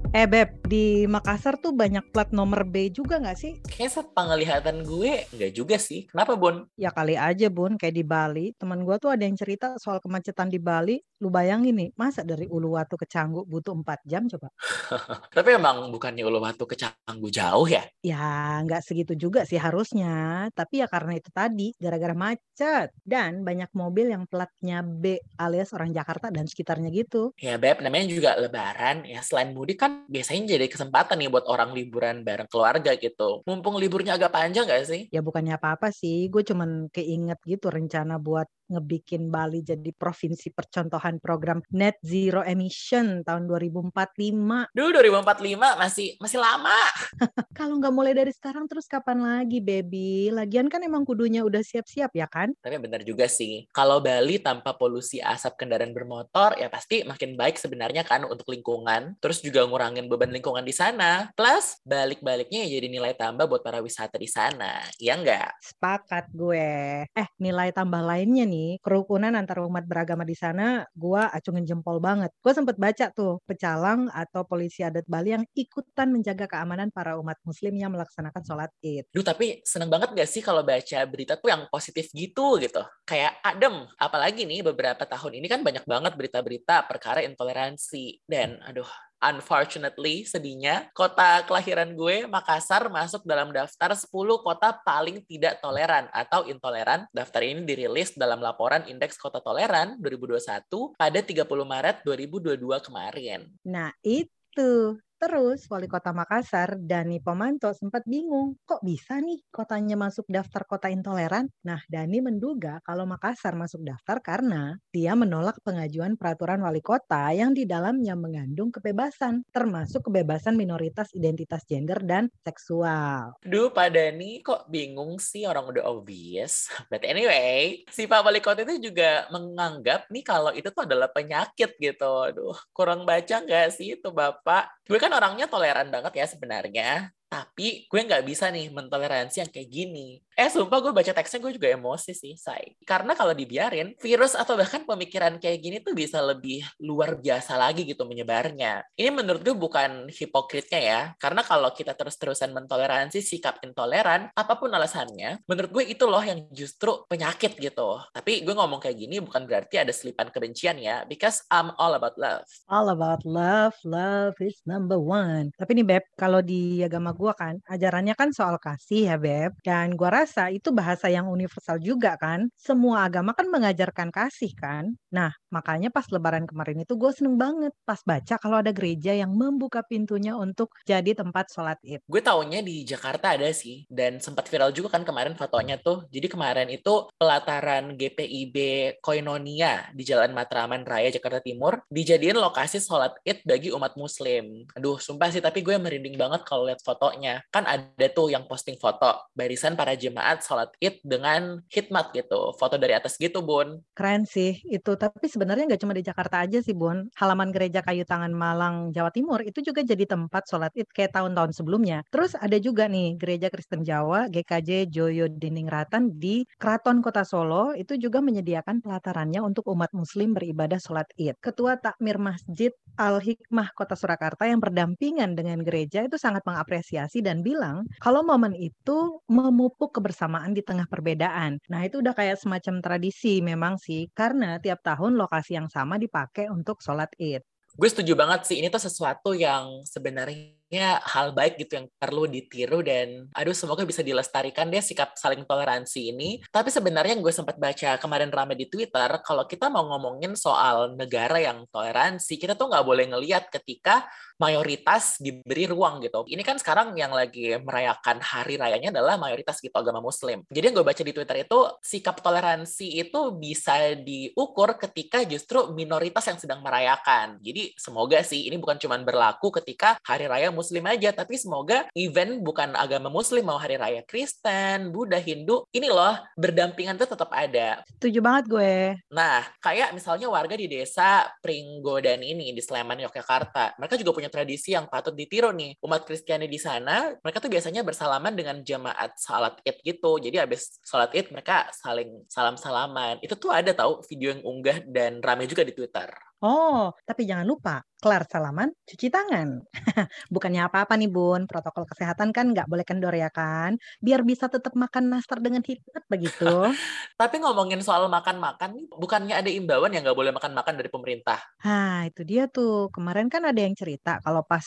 Eh 0.10 0.26
Beb, 0.26 0.66
di 0.66 1.06
Makassar 1.06 1.62
tuh 1.62 1.70
banyak 1.70 2.10
plat 2.10 2.34
nomor 2.34 2.66
B 2.66 2.90
juga 2.90 3.22
nggak 3.22 3.38
sih? 3.38 3.62
Kayaknya 3.62 4.10
penglihatan 4.10 4.82
gue 4.82 5.30
nggak 5.38 5.52
juga 5.54 5.78
sih. 5.78 6.10
Kenapa 6.10 6.34
Bun? 6.34 6.66
Ya 6.82 6.90
kali 6.90 7.14
aja 7.14 7.46
Bun, 7.54 7.78
kayak 7.78 7.94
di 7.94 8.02
Bali. 8.02 8.50
Teman 8.58 8.82
gue 8.82 8.98
tuh 8.98 9.14
ada 9.14 9.22
yang 9.22 9.38
cerita 9.38 9.78
soal 9.78 10.02
kemacetan 10.02 10.50
di 10.50 10.58
Bali. 10.58 10.98
Lu 11.22 11.30
bayangin 11.30 11.78
nih, 11.78 11.90
masa 11.94 12.26
dari 12.26 12.50
Uluwatu 12.50 12.98
ke 12.98 13.06
Canggu 13.06 13.46
butuh 13.46 13.78
4 13.78 14.02
jam 14.10 14.26
coba? 14.26 14.50
Tapi 15.38 15.50
emang 15.54 15.94
bukannya 15.94 16.26
Uluwatu 16.26 16.66
ke 16.66 16.74
Canggu 16.74 17.30
jauh 17.30 17.70
ya? 17.70 17.86
Ya 18.02 18.66
nggak 18.66 18.82
segitu 18.82 19.14
juga 19.14 19.46
sih 19.46 19.62
harusnya. 19.62 20.50
Tapi 20.58 20.82
ya 20.82 20.90
karena 20.90 21.22
itu 21.22 21.30
tadi, 21.30 21.78
gara-gara 21.78 22.18
macet. 22.18 22.98
Dan 23.06 23.46
banyak 23.46 23.70
mobil 23.78 24.10
yang 24.10 24.26
platnya 24.26 24.82
B 24.82 25.22
alias 25.38 25.70
orang 25.78 25.94
Jakarta 25.94 26.34
dan 26.34 26.50
sekitarnya 26.50 26.90
gitu. 26.90 27.30
Ya 27.38 27.62
Beb, 27.62 27.86
namanya 27.86 28.10
juga 28.10 28.34
lebaran. 28.42 29.06
Ya 29.06 29.22
selain 29.22 29.54
mudik 29.54 29.78
kan 29.78 29.99
biasanya 30.08 30.56
jadi 30.56 30.66
kesempatan 30.70 31.20
nih 31.20 31.30
buat 31.34 31.46
orang 31.50 31.74
liburan 31.74 32.24
bareng 32.24 32.48
keluarga 32.48 32.96
gitu. 32.96 33.42
Mumpung 33.44 33.76
liburnya 33.82 34.16
agak 34.16 34.32
panjang 34.32 34.70
gak 34.70 34.86
sih? 34.88 35.10
Ya 35.10 35.26
bukannya 35.26 35.58
apa-apa 35.58 35.90
sih, 35.90 36.30
gue 36.30 36.46
cuman 36.46 36.88
keinget 36.94 37.42
gitu 37.44 37.74
rencana 37.74 38.22
buat 38.22 38.46
ngebikin 38.70 39.34
Bali 39.34 39.66
jadi 39.66 39.90
provinsi 39.92 40.54
percontohan 40.54 41.18
program 41.18 41.60
net 41.74 41.98
zero 42.06 42.46
emission 42.46 43.26
tahun 43.26 43.50
2045. 43.50 44.72
Duh, 44.78 44.90
2045 44.94 45.58
masih 45.58 46.08
masih 46.22 46.40
lama. 46.40 46.78
Kalau 47.58 47.82
nggak 47.82 47.94
mulai 47.94 48.14
dari 48.14 48.30
sekarang 48.30 48.70
terus 48.70 48.86
kapan 48.86 49.26
lagi, 49.26 49.58
baby? 49.60 50.30
Lagian 50.30 50.70
kan 50.70 50.86
emang 50.86 51.04
kudunya 51.04 51.42
udah 51.42 51.66
siap-siap 51.66 52.14
ya 52.14 52.30
kan? 52.30 52.54
Tapi 52.62 52.78
benar 52.78 53.02
juga 53.02 53.26
sih. 53.26 53.66
Kalau 53.74 54.00
Bali 54.00 54.38
tanpa 54.38 54.78
polusi 54.78 55.18
asap 55.20 55.66
kendaraan 55.66 55.92
bermotor 55.92 56.56
ya 56.62 56.70
pasti 56.70 57.02
makin 57.04 57.34
baik 57.34 57.58
sebenarnya 57.58 58.06
kan 58.06 58.24
untuk 58.30 58.48
lingkungan. 58.54 59.18
Terus 59.18 59.42
juga 59.42 59.66
ngurangin 59.66 60.06
beban 60.06 60.30
lingkungan 60.30 60.62
di 60.62 60.72
sana. 60.72 61.34
Plus 61.34 61.82
balik-baliknya 61.82 62.70
ya 62.70 62.78
jadi 62.78 62.88
nilai 62.88 63.18
tambah 63.18 63.50
buat 63.50 63.66
para 63.66 63.82
wisata 63.82 64.22
di 64.22 64.30
sana. 64.30 64.86
Iya 65.02 65.18
nggak? 65.18 65.50
Sepakat 65.74 66.30
gue. 66.30 66.70
Eh, 67.10 67.28
nilai 67.42 67.74
tambah 67.74 68.00
lainnya 68.06 68.46
nih 68.46 68.59
kerukunan 68.84 69.34
antar 69.36 69.64
umat 69.66 69.86
beragama 69.86 70.24
di 70.24 70.36
sana 70.36 70.84
gue 70.96 71.22
acungin 71.22 71.66
jempol 71.68 71.98
banget. 72.04 72.32
Gue 72.44 72.54
sempet 72.56 72.76
baca 72.76 73.12
tuh 73.12 73.40
pecalang 73.48 74.08
atau 74.12 74.44
polisi 74.46 74.82
adat 74.86 75.06
Bali 75.06 75.36
yang 75.36 75.46
ikutan 75.56 76.12
menjaga 76.14 76.46
keamanan 76.50 76.90
para 76.94 77.18
umat 77.20 77.38
muslim 77.44 77.76
yang 77.76 77.92
melaksanakan 77.94 78.42
sholat 78.46 78.72
id. 78.84 79.08
Duh 79.12 79.26
tapi 79.26 79.62
seneng 79.66 79.90
banget 79.90 80.14
gak 80.16 80.30
sih 80.30 80.42
kalau 80.44 80.62
baca 80.62 81.00
berita 81.10 81.36
tuh 81.38 81.50
yang 81.52 81.64
positif 81.72 82.12
gitu 82.14 82.60
gitu. 82.62 82.82
Kayak 83.04 83.40
adem. 83.42 83.86
Apalagi 83.98 84.46
nih 84.46 84.62
beberapa 84.62 85.04
tahun 85.04 85.40
ini 85.40 85.48
kan 85.50 85.62
banyak 85.66 85.86
banget 85.88 86.14
berita-berita 86.16 86.86
perkara 86.86 87.24
intoleransi. 87.26 88.24
Dan 88.28 88.62
aduh 88.64 88.88
unfortunately, 89.20 90.24
sedihnya, 90.24 90.88
kota 90.96 91.44
kelahiran 91.46 91.94
gue, 91.94 92.26
Makassar, 92.26 92.88
masuk 92.88 93.24
dalam 93.28 93.52
daftar 93.52 93.92
10 93.96 94.08
kota 94.40 94.76
paling 94.84 95.24
tidak 95.28 95.60
toleran 95.60 96.08
atau 96.12 96.48
intoleran. 96.48 97.06
Daftar 97.12 97.44
ini 97.44 97.64
dirilis 97.68 98.16
dalam 98.16 98.40
laporan 98.40 98.88
Indeks 98.88 99.20
Kota 99.20 99.44
Toleran 99.44 100.00
2021 100.00 100.96
pada 100.96 101.20
30 101.20 101.46
Maret 101.46 101.96
2022 102.08 102.88
kemarin. 102.88 103.48
Nah, 103.68 103.92
itu 104.04 105.00
Terus 105.20 105.68
wali 105.68 105.92
kota 105.92 106.16
Makassar, 106.16 106.80
Dani 106.80 107.20
Pomanto 107.20 107.68
sempat 107.76 108.08
bingung, 108.08 108.56
kok 108.64 108.80
bisa 108.80 109.20
nih 109.20 109.44
kotanya 109.52 110.00
masuk 110.00 110.24
daftar 110.32 110.64
kota 110.64 110.88
intoleran? 110.88 111.52
Nah, 111.68 111.84
Dani 111.92 112.24
menduga 112.24 112.80
kalau 112.88 113.04
Makassar 113.04 113.52
masuk 113.60 113.84
daftar 113.84 114.24
karena 114.24 114.80
dia 114.96 115.20
menolak 115.20 115.60
pengajuan 115.60 116.16
peraturan 116.16 116.64
wali 116.64 116.80
kota 116.80 117.36
yang 117.36 117.52
di 117.52 117.68
dalamnya 117.68 118.16
mengandung 118.16 118.72
kebebasan, 118.72 119.44
termasuk 119.52 120.08
kebebasan 120.08 120.56
minoritas 120.56 121.12
identitas 121.12 121.68
gender 121.68 122.00
dan 122.00 122.32
seksual. 122.40 123.36
Duh, 123.44 123.76
Pak 123.76 123.92
Dani 123.92 124.40
kok 124.40 124.72
bingung 124.72 125.20
sih 125.20 125.44
orang 125.44 125.68
udah 125.68 125.84
obvious. 125.92 126.72
But 126.88 127.04
anyway, 127.04 127.84
si 127.92 128.08
Pak 128.08 128.24
Wali 128.24 128.40
Kota 128.40 128.64
itu 128.64 128.88
juga 128.88 129.28
menganggap 129.36 130.08
nih 130.08 130.24
kalau 130.24 130.56
itu 130.56 130.72
tuh 130.72 130.88
adalah 130.88 131.12
penyakit 131.12 131.76
gitu. 131.76 132.12
Aduh, 132.24 132.56
kurang 132.72 133.04
baca 133.04 133.44
nggak 133.44 133.68
sih 133.76 134.00
itu 134.00 134.16
Bapak? 134.16 134.80
Gue 134.88 134.96
kan 134.96 135.09
kan 135.10 135.18
orangnya 135.18 135.50
toleran 135.50 135.90
banget 135.90 136.14
ya 136.22 136.26
sebenarnya 136.30 137.10
tapi 137.30 137.86
gue 137.86 138.02
nggak 138.02 138.26
bisa 138.26 138.50
nih 138.50 138.74
mentoleransi 138.74 139.46
yang 139.46 139.52
kayak 139.54 139.70
gini. 139.70 140.18
Eh, 140.40 140.48
sumpah 140.48 140.80
gue 140.80 140.96
baca 140.96 141.12
teksnya 141.12 141.44
gue 141.44 141.52
juga 141.60 141.68
emosi 141.68 142.16
sih, 142.16 142.34
say. 142.40 142.74
Karena 142.88 143.12
kalau 143.12 143.36
dibiarin, 143.36 143.92
virus 144.00 144.40
atau 144.40 144.56
bahkan 144.56 144.88
pemikiran 144.88 145.36
kayak 145.36 145.60
gini 145.60 145.78
tuh 145.84 145.92
bisa 145.92 146.24
lebih 146.24 146.64
luar 146.80 147.20
biasa 147.20 147.60
lagi 147.60 147.84
gitu 147.84 148.08
menyebarnya. 148.08 148.88
Ini 148.96 149.12
menurut 149.12 149.44
gue 149.44 149.52
bukan 149.52 150.08
hipokritnya 150.08 150.80
ya. 150.80 151.02
Karena 151.20 151.44
kalau 151.44 151.76
kita 151.76 151.92
terus-terusan 151.92 152.56
mentoleransi 152.56 153.20
sikap 153.20 153.60
intoleran, 153.68 154.32
apa 154.32 154.56
pun 154.56 154.72
alasannya, 154.72 155.44
menurut 155.44 155.70
gue 155.76 155.92
itu 155.92 156.08
loh 156.08 156.24
yang 156.24 156.48
justru 156.56 157.04
penyakit 157.12 157.60
gitu. 157.60 158.00
Tapi 158.16 158.40
gue 158.48 158.56
ngomong 158.56 158.80
kayak 158.80 158.96
gini 158.96 159.20
bukan 159.20 159.44
berarti 159.44 159.84
ada 159.84 159.92
selipan 159.92 160.32
kebencian 160.32 160.80
ya. 160.80 161.04
Because 161.04 161.44
I'm 161.52 161.76
all 161.76 162.00
about 162.00 162.16
love. 162.16 162.48
All 162.72 162.88
about 162.88 163.28
love. 163.28 163.76
Love 163.84 164.40
is 164.40 164.64
number 164.64 164.96
one. 164.96 165.52
Tapi 165.60 165.76
nih 165.76 165.84
Beb, 165.84 166.04
kalau 166.16 166.40
di 166.40 166.80
agama 166.80 167.12
gue 167.20 167.34
kan, 167.42 167.56
ajarannya 167.74 168.16
kan 168.16 168.30
soal 168.38 168.56
kasih 168.66 169.02
ya 169.12 169.16
Beb. 169.20 169.52
Dan 169.68 169.88
gue 170.00 170.10
rasa 170.10 170.48
itu 170.56 170.70
bahasa 170.80 171.08
yang 171.12 171.28
universal 171.28 171.78
juga 171.84 172.16
kan. 172.24 172.48
Semua 172.56 173.06
agama 173.08 173.32
kan 173.38 173.48
mengajarkan 173.52 174.10
kasih 174.16 174.52
kan. 174.56 174.96
Nah, 175.12 175.32
makanya 175.50 175.90
pas 175.90 176.06
lebaran 176.08 176.46
kemarin 176.46 176.86
itu 176.86 176.94
gue 176.96 177.12
seneng 177.12 177.36
banget 177.36 177.74
pas 177.84 178.00
baca 178.06 178.36
kalau 178.38 178.62
ada 178.62 178.72
gereja 178.72 179.12
yang 179.12 179.34
membuka 179.34 179.84
pintunya 179.84 180.38
untuk 180.38 180.72
jadi 180.86 181.18
tempat 181.18 181.52
sholat 181.52 181.82
id. 181.84 182.06
Gue 182.06 182.22
taunya 182.24 182.62
di 182.64 182.86
Jakarta 182.86 183.36
ada 183.36 183.50
sih. 183.52 183.84
Dan 183.90 184.22
sempat 184.22 184.48
viral 184.48 184.72
juga 184.72 184.94
kan 184.94 185.04
kemarin 185.04 185.34
fotonya 185.34 185.82
tuh. 185.82 186.06
Jadi 186.14 186.30
kemarin 186.30 186.70
itu 186.70 187.10
pelataran 187.18 187.98
GPIB 187.98 188.56
Koinonia 189.02 189.90
di 189.92 190.06
Jalan 190.06 190.32
Matraman 190.32 190.86
Raya 190.86 191.10
Jakarta 191.10 191.42
Timur 191.42 191.82
dijadiin 191.90 192.38
lokasi 192.38 192.78
sholat 192.78 193.18
id 193.26 193.44
bagi 193.44 193.74
umat 193.74 193.98
muslim. 193.98 194.70
Aduh, 194.78 195.02
sumpah 195.02 195.34
sih 195.34 195.42
tapi 195.42 195.66
gue 195.66 195.76
merinding 195.76 196.16
banget 196.16 196.46
kalau 196.46 196.70
lihat 196.70 196.80
foto 196.86 197.00
fotonya. 197.00 197.40
Kan 197.48 197.64
ada 197.64 198.08
tuh 198.12 198.28
yang 198.28 198.44
posting 198.44 198.76
foto 198.76 199.32
barisan 199.32 199.80
para 199.80 199.96
jemaat 199.96 200.44
sholat 200.44 200.76
id 200.84 201.00
dengan 201.02 201.64
hikmat 201.72 202.12
gitu. 202.12 202.52
Foto 202.60 202.76
dari 202.76 202.92
atas 202.92 203.16
gitu, 203.16 203.40
Bun. 203.40 203.80
Keren 203.96 204.28
sih 204.28 204.60
itu. 204.68 205.00
Tapi 205.00 205.32
sebenarnya 205.40 205.72
nggak 205.72 205.80
cuma 205.80 205.96
di 205.96 206.04
Jakarta 206.04 206.44
aja 206.44 206.60
sih, 206.60 206.76
Bun. 206.76 207.08
Halaman 207.16 207.56
gereja 207.56 207.80
kayu 207.80 208.04
tangan 208.04 208.36
Malang, 208.36 208.92
Jawa 208.92 209.08
Timur 209.16 209.40
itu 209.40 209.64
juga 209.64 209.80
jadi 209.88 210.04
tempat 210.04 210.44
sholat 210.52 210.76
id 210.76 210.92
kayak 210.92 211.16
tahun-tahun 211.16 211.56
sebelumnya. 211.56 212.04
Terus 212.12 212.36
ada 212.36 212.60
juga 212.60 212.92
nih 212.92 213.16
gereja 213.16 213.48
Kristen 213.48 213.88
Jawa, 213.88 214.28
GKJ 214.28 214.92
Joyo 214.92 215.32
Ratan 215.72 216.20
di 216.20 216.44
Keraton 216.60 217.00
Kota 217.00 217.24
Solo 217.24 217.72
itu 217.72 217.96
juga 217.96 218.20
menyediakan 218.20 218.84
pelatarannya 218.84 219.40
untuk 219.40 219.72
umat 219.72 219.96
muslim 219.96 220.36
beribadah 220.36 220.84
sholat 220.84 221.08
id. 221.16 221.40
Ketua 221.40 221.80
Takmir 221.80 222.20
Masjid 222.20 222.76
Al-Hikmah 223.00 223.72
Kota 223.72 223.96
Surakarta 223.96 224.44
yang 224.44 224.60
berdampingan 224.60 225.40
dengan 225.40 225.64
gereja 225.64 226.04
itu 226.04 226.20
sangat 226.20 226.44
mengapresiasi 226.44 226.90
apresiasi 226.90 227.22
dan 227.22 227.46
bilang 227.46 227.86
kalau 228.02 228.26
momen 228.26 228.58
itu 228.58 229.22
memupuk 229.30 229.94
kebersamaan 229.94 230.58
di 230.58 230.66
tengah 230.66 230.90
perbedaan. 230.90 231.62
Nah, 231.70 231.86
itu 231.86 232.02
udah 232.02 232.18
kayak 232.18 232.42
semacam 232.42 232.82
tradisi 232.82 233.40
memang 233.46 233.78
sih, 233.78 234.10
karena 234.18 234.58
tiap 234.58 234.82
tahun 234.82 235.14
lokasi 235.30 235.62
yang 235.62 235.70
sama 235.70 236.02
dipakai 236.02 236.50
untuk 236.50 236.82
sholat 236.82 237.14
id. 237.22 237.46
Gue 237.78 237.86
setuju 237.86 238.18
banget 238.18 238.50
sih, 238.50 238.58
ini 238.58 238.74
tuh 238.74 238.82
sesuatu 238.82 239.38
yang 239.38 239.86
sebenarnya 239.86 240.58
sebenarnya 240.70 241.02
hal 241.02 241.34
baik 241.34 241.58
gitu 241.58 241.82
yang 241.82 241.88
perlu 241.98 242.30
ditiru 242.30 242.86
dan 242.86 243.26
aduh 243.34 243.58
semoga 243.58 243.82
bisa 243.90 244.06
dilestarikan 244.06 244.70
deh 244.70 244.86
sikap 244.86 245.18
saling 245.18 245.42
toleransi 245.50 246.14
ini. 246.14 246.30
Tapi 246.54 246.70
sebenarnya 246.70 247.18
yang 247.18 247.26
gue 247.26 247.34
sempat 247.34 247.58
baca 247.58 247.98
kemarin 247.98 248.30
rame 248.30 248.54
di 248.54 248.70
Twitter, 248.70 249.10
kalau 249.26 249.50
kita 249.50 249.68
mau 249.74 249.90
ngomongin 249.90 250.38
soal 250.38 250.94
negara 250.94 251.42
yang 251.42 251.66
toleransi, 251.74 252.38
kita 252.38 252.54
tuh 252.54 252.70
nggak 252.70 252.86
boleh 252.86 253.10
ngelihat 253.10 253.50
ketika 253.50 254.06
mayoritas 254.40 255.20
diberi 255.20 255.68
ruang 255.68 256.00
gitu. 256.06 256.24
Ini 256.30 256.40
kan 256.46 256.56
sekarang 256.62 256.96
yang 256.96 257.12
lagi 257.12 257.60
merayakan 257.60 258.24
hari 258.24 258.56
rayanya 258.56 258.94
adalah 258.96 259.20
mayoritas 259.20 259.60
gitu 259.60 259.74
agama 259.76 260.00
muslim. 260.00 260.48
Jadi 260.48 260.64
yang 260.72 260.76
gue 260.80 260.86
baca 260.86 261.04
di 261.04 261.12
Twitter 261.12 261.44
itu 261.44 261.60
sikap 261.84 262.22
toleransi 262.24 263.04
itu 263.04 263.36
bisa 263.36 263.98
diukur 264.00 264.80
ketika 264.80 265.26
justru 265.28 265.74
minoritas 265.76 266.24
yang 266.30 266.40
sedang 266.40 266.64
merayakan. 266.64 267.42
Jadi 267.44 267.76
semoga 267.76 268.22
sih 268.24 268.48
ini 268.48 268.56
bukan 268.56 268.80
cuma 268.80 268.96
berlaku 269.02 269.52
ketika 269.60 270.00
hari 270.08 270.30
raya 270.30 270.54
muslim 270.60 270.84
aja, 270.92 271.16
tapi 271.16 271.40
semoga 271.40 271.88
event 271.96 272.44
bukan 272.44 272.76
agama 272.76 273.08
muslim, 273.08 273.48
mau 273.48 273.56
hari 273.56 273.80
raya 273.80 274.04
Kristen, 274.04 274.92
Buddha, 274.92 275.16
Hindu, 275.16 275.64
ini 275.72 275.88
loh 275.88 276.20
berdampingan 276.36 277.00
tuh 277.00 277.08
tetap 277.08 277.32
ada. 277.32 277.80
Setuju 277.96 278.20
banget 278.20 278.44
gue. 278.52 278.76
Nah, 279.16 279.48
kayak 279.64 279.96
misalnya 279.96 280.28
warga 280.28 280.60
di 280.60 280.68
desa 280.68 281.32
Pringgodan 281.40 282.20
ini 282.20 282.52
di 282.52 282.60
Sleman, 282.60 283.00
Yogyakarta, 283.08 283.80
mereka 283.80 283.96
juga 283.96 284.12
punya 284.12 284.28
tradisi 284.28 284.76
yang 284.76 284.92
patut 284.92 285.16
ditiru 285.16 285.56
nih. 285.56 285.80
Umat 285.80 286.04
Kristiani 286.04 286.52
di 286.52 286.60
sana, 286.60 287.16
mereka 287.24 287.40
tuh 287.40 287.48
biasanya 287.48 287.88
bersalaman 287.88 288.36
dengan 288.36 288.60
jamaat 288.60 289.16
salat 289.16 289.56
id 289.64 289.80
gitu. 289.86 290.20
Jadi 290.20 290.36
habis 290.36 290.82
salat 290.84 291.16
id 291.16 291.32
mereka 291.32 291.72
saling 291.72 292.28
salam-salaman. 292.28 293.24
Itu 293.24 293.40
tuh 293.40 293.56
ada 293.56 293.72
tahu 293.72 294.04
video 294.10 294.36
yang 294.36 294.44
unggah 294.44 294.84
dan 294.90 295.24
rame 295.24 295.48
juga 295.48 295.64
di 295.64 295.72
Twitter. 295.72 296.10
Oh, 296.40 296.96
tapi 297.04 297.28
jangan 297.28 297.44
lupa, 297.44 297.84
kelar 298.00 298.24
salaman, 298.32 298.72
cuci 298.88 299.12
tangan. 299.12 299.60
Bukannya 300.34 300.66
apa-apa 300.66 300.96
nih 300.96 301.12
Bun, 301.12 301.46
protokol 301.46 301.84
kesehatan 301.84 302.32
kan 302.32 302.56
nggak 302.56 302.72
boleh 302.72 302.88
kendor 302.88 303.12
ya 303.12 303.28
kan? 303.28 303.76
Biar 304.00 304.24
bisa 304.24 304.48
tetap 304.48 304.74
makan 304.74 305.12
nastar 305.12 305.44
dengan 305.44 305.60
hikmat 305.62 306.04
begitu. 306.08 306.48
tapi 307.22 307.44
ngomongin 307.44 307.84
soal 307.84 308.08
makan-makan, 308.08 308.88
bukannya 308.96 309.36
ada 309.36 309.52
imbauan 309.52 309.92
yang 309.92 310.08
nggak 310.08 310.16
boleh 310.16 310.32
makan-makan 310.32 310.74
dari 310.80 310.90
pemerintah? 310.90 311.40
Nah, 311.68 312.08
itu 312.08 312.24
dia 312.24 312.48
tuh. 312.48 312.88
Kemarin 312.96 313.28
kan 313.28 313.44
ada 313.44 313.60
yang 313.60 313.76
cerita 313.76 314.24
kalau 314.24 314.42
pas 314.48 314.64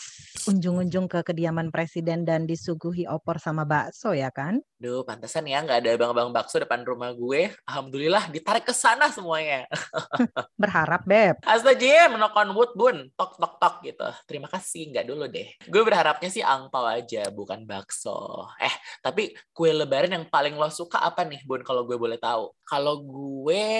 unjung-unjung 0.46 1.08
ke 1.08 1.24
kediaman 1.24 1.72
presiden 1.72 2.28
dan 2.28 2.44
disuguhi 2.44 3.08
opor 3.08 3.40
sama 3.40 3.64
bakso 3.64 4.12
ya 4.12 4.28
kan? 4.28 4.60
Duh, 4.82 5.06
pantesan 5.06 5.46
ya 5.46 5.62
nggak 5.62 5.78
ada 5.86 5.90
bang-bang 5.94 6.34
bakso 6.34 6.58
depan 6.58 6.82
rumah 6.82 7.14
gue. 7.14 7.54
Alhamdulillah 7.70 8.28
ditarik 8.28 8.66
ke 8.66 8.74
sana 8.74 9.08
semuanya. 9.14 9.70
Berharap, 10.62 11.06
Beb. 11.06 11.38
Astagfirullah, 11.46 12.18
knock 12.18 12.34
on 12.34 12.50
wood, 12.52 12.72
Bun. 12.74 12.96
Tok, 13.22 13.38
tok, 13.38 13.54
tok 13.62 13.74
gitu. 13.86 14.08
Terima 14.26 14.50
kasih, 14.50 14.90
nggak 14.90 15.06
dulu 15.06 15.30
deh. 15.30 15.46
Gue 15.70 15.86
berharapnya 15.86 16.26
sih 16.26 16.42
angpau 16.42 16.82
aja, 16.82 17.30
bukan 17.30 17.62
bakso. 17.62 18.50
Eh, 18.58 18.74
tapi 18.98 19.30
kue 19.54 19.70
lebaran 19.70 20.10
yang 20.10 20.26
paling 20.26 20.58
lo 20.58 20.66
suka 20.74 20.98
apa 20.98 21.22
nih, 21.22 21.38
Bun, 21.46 21.62
kalau 21.62 21.86
gue 21.86 21.94
boleh 21.94 22.18
tahu? 22.18 22.50
Kalau 22.66 22.98
gue, 22.98 23.70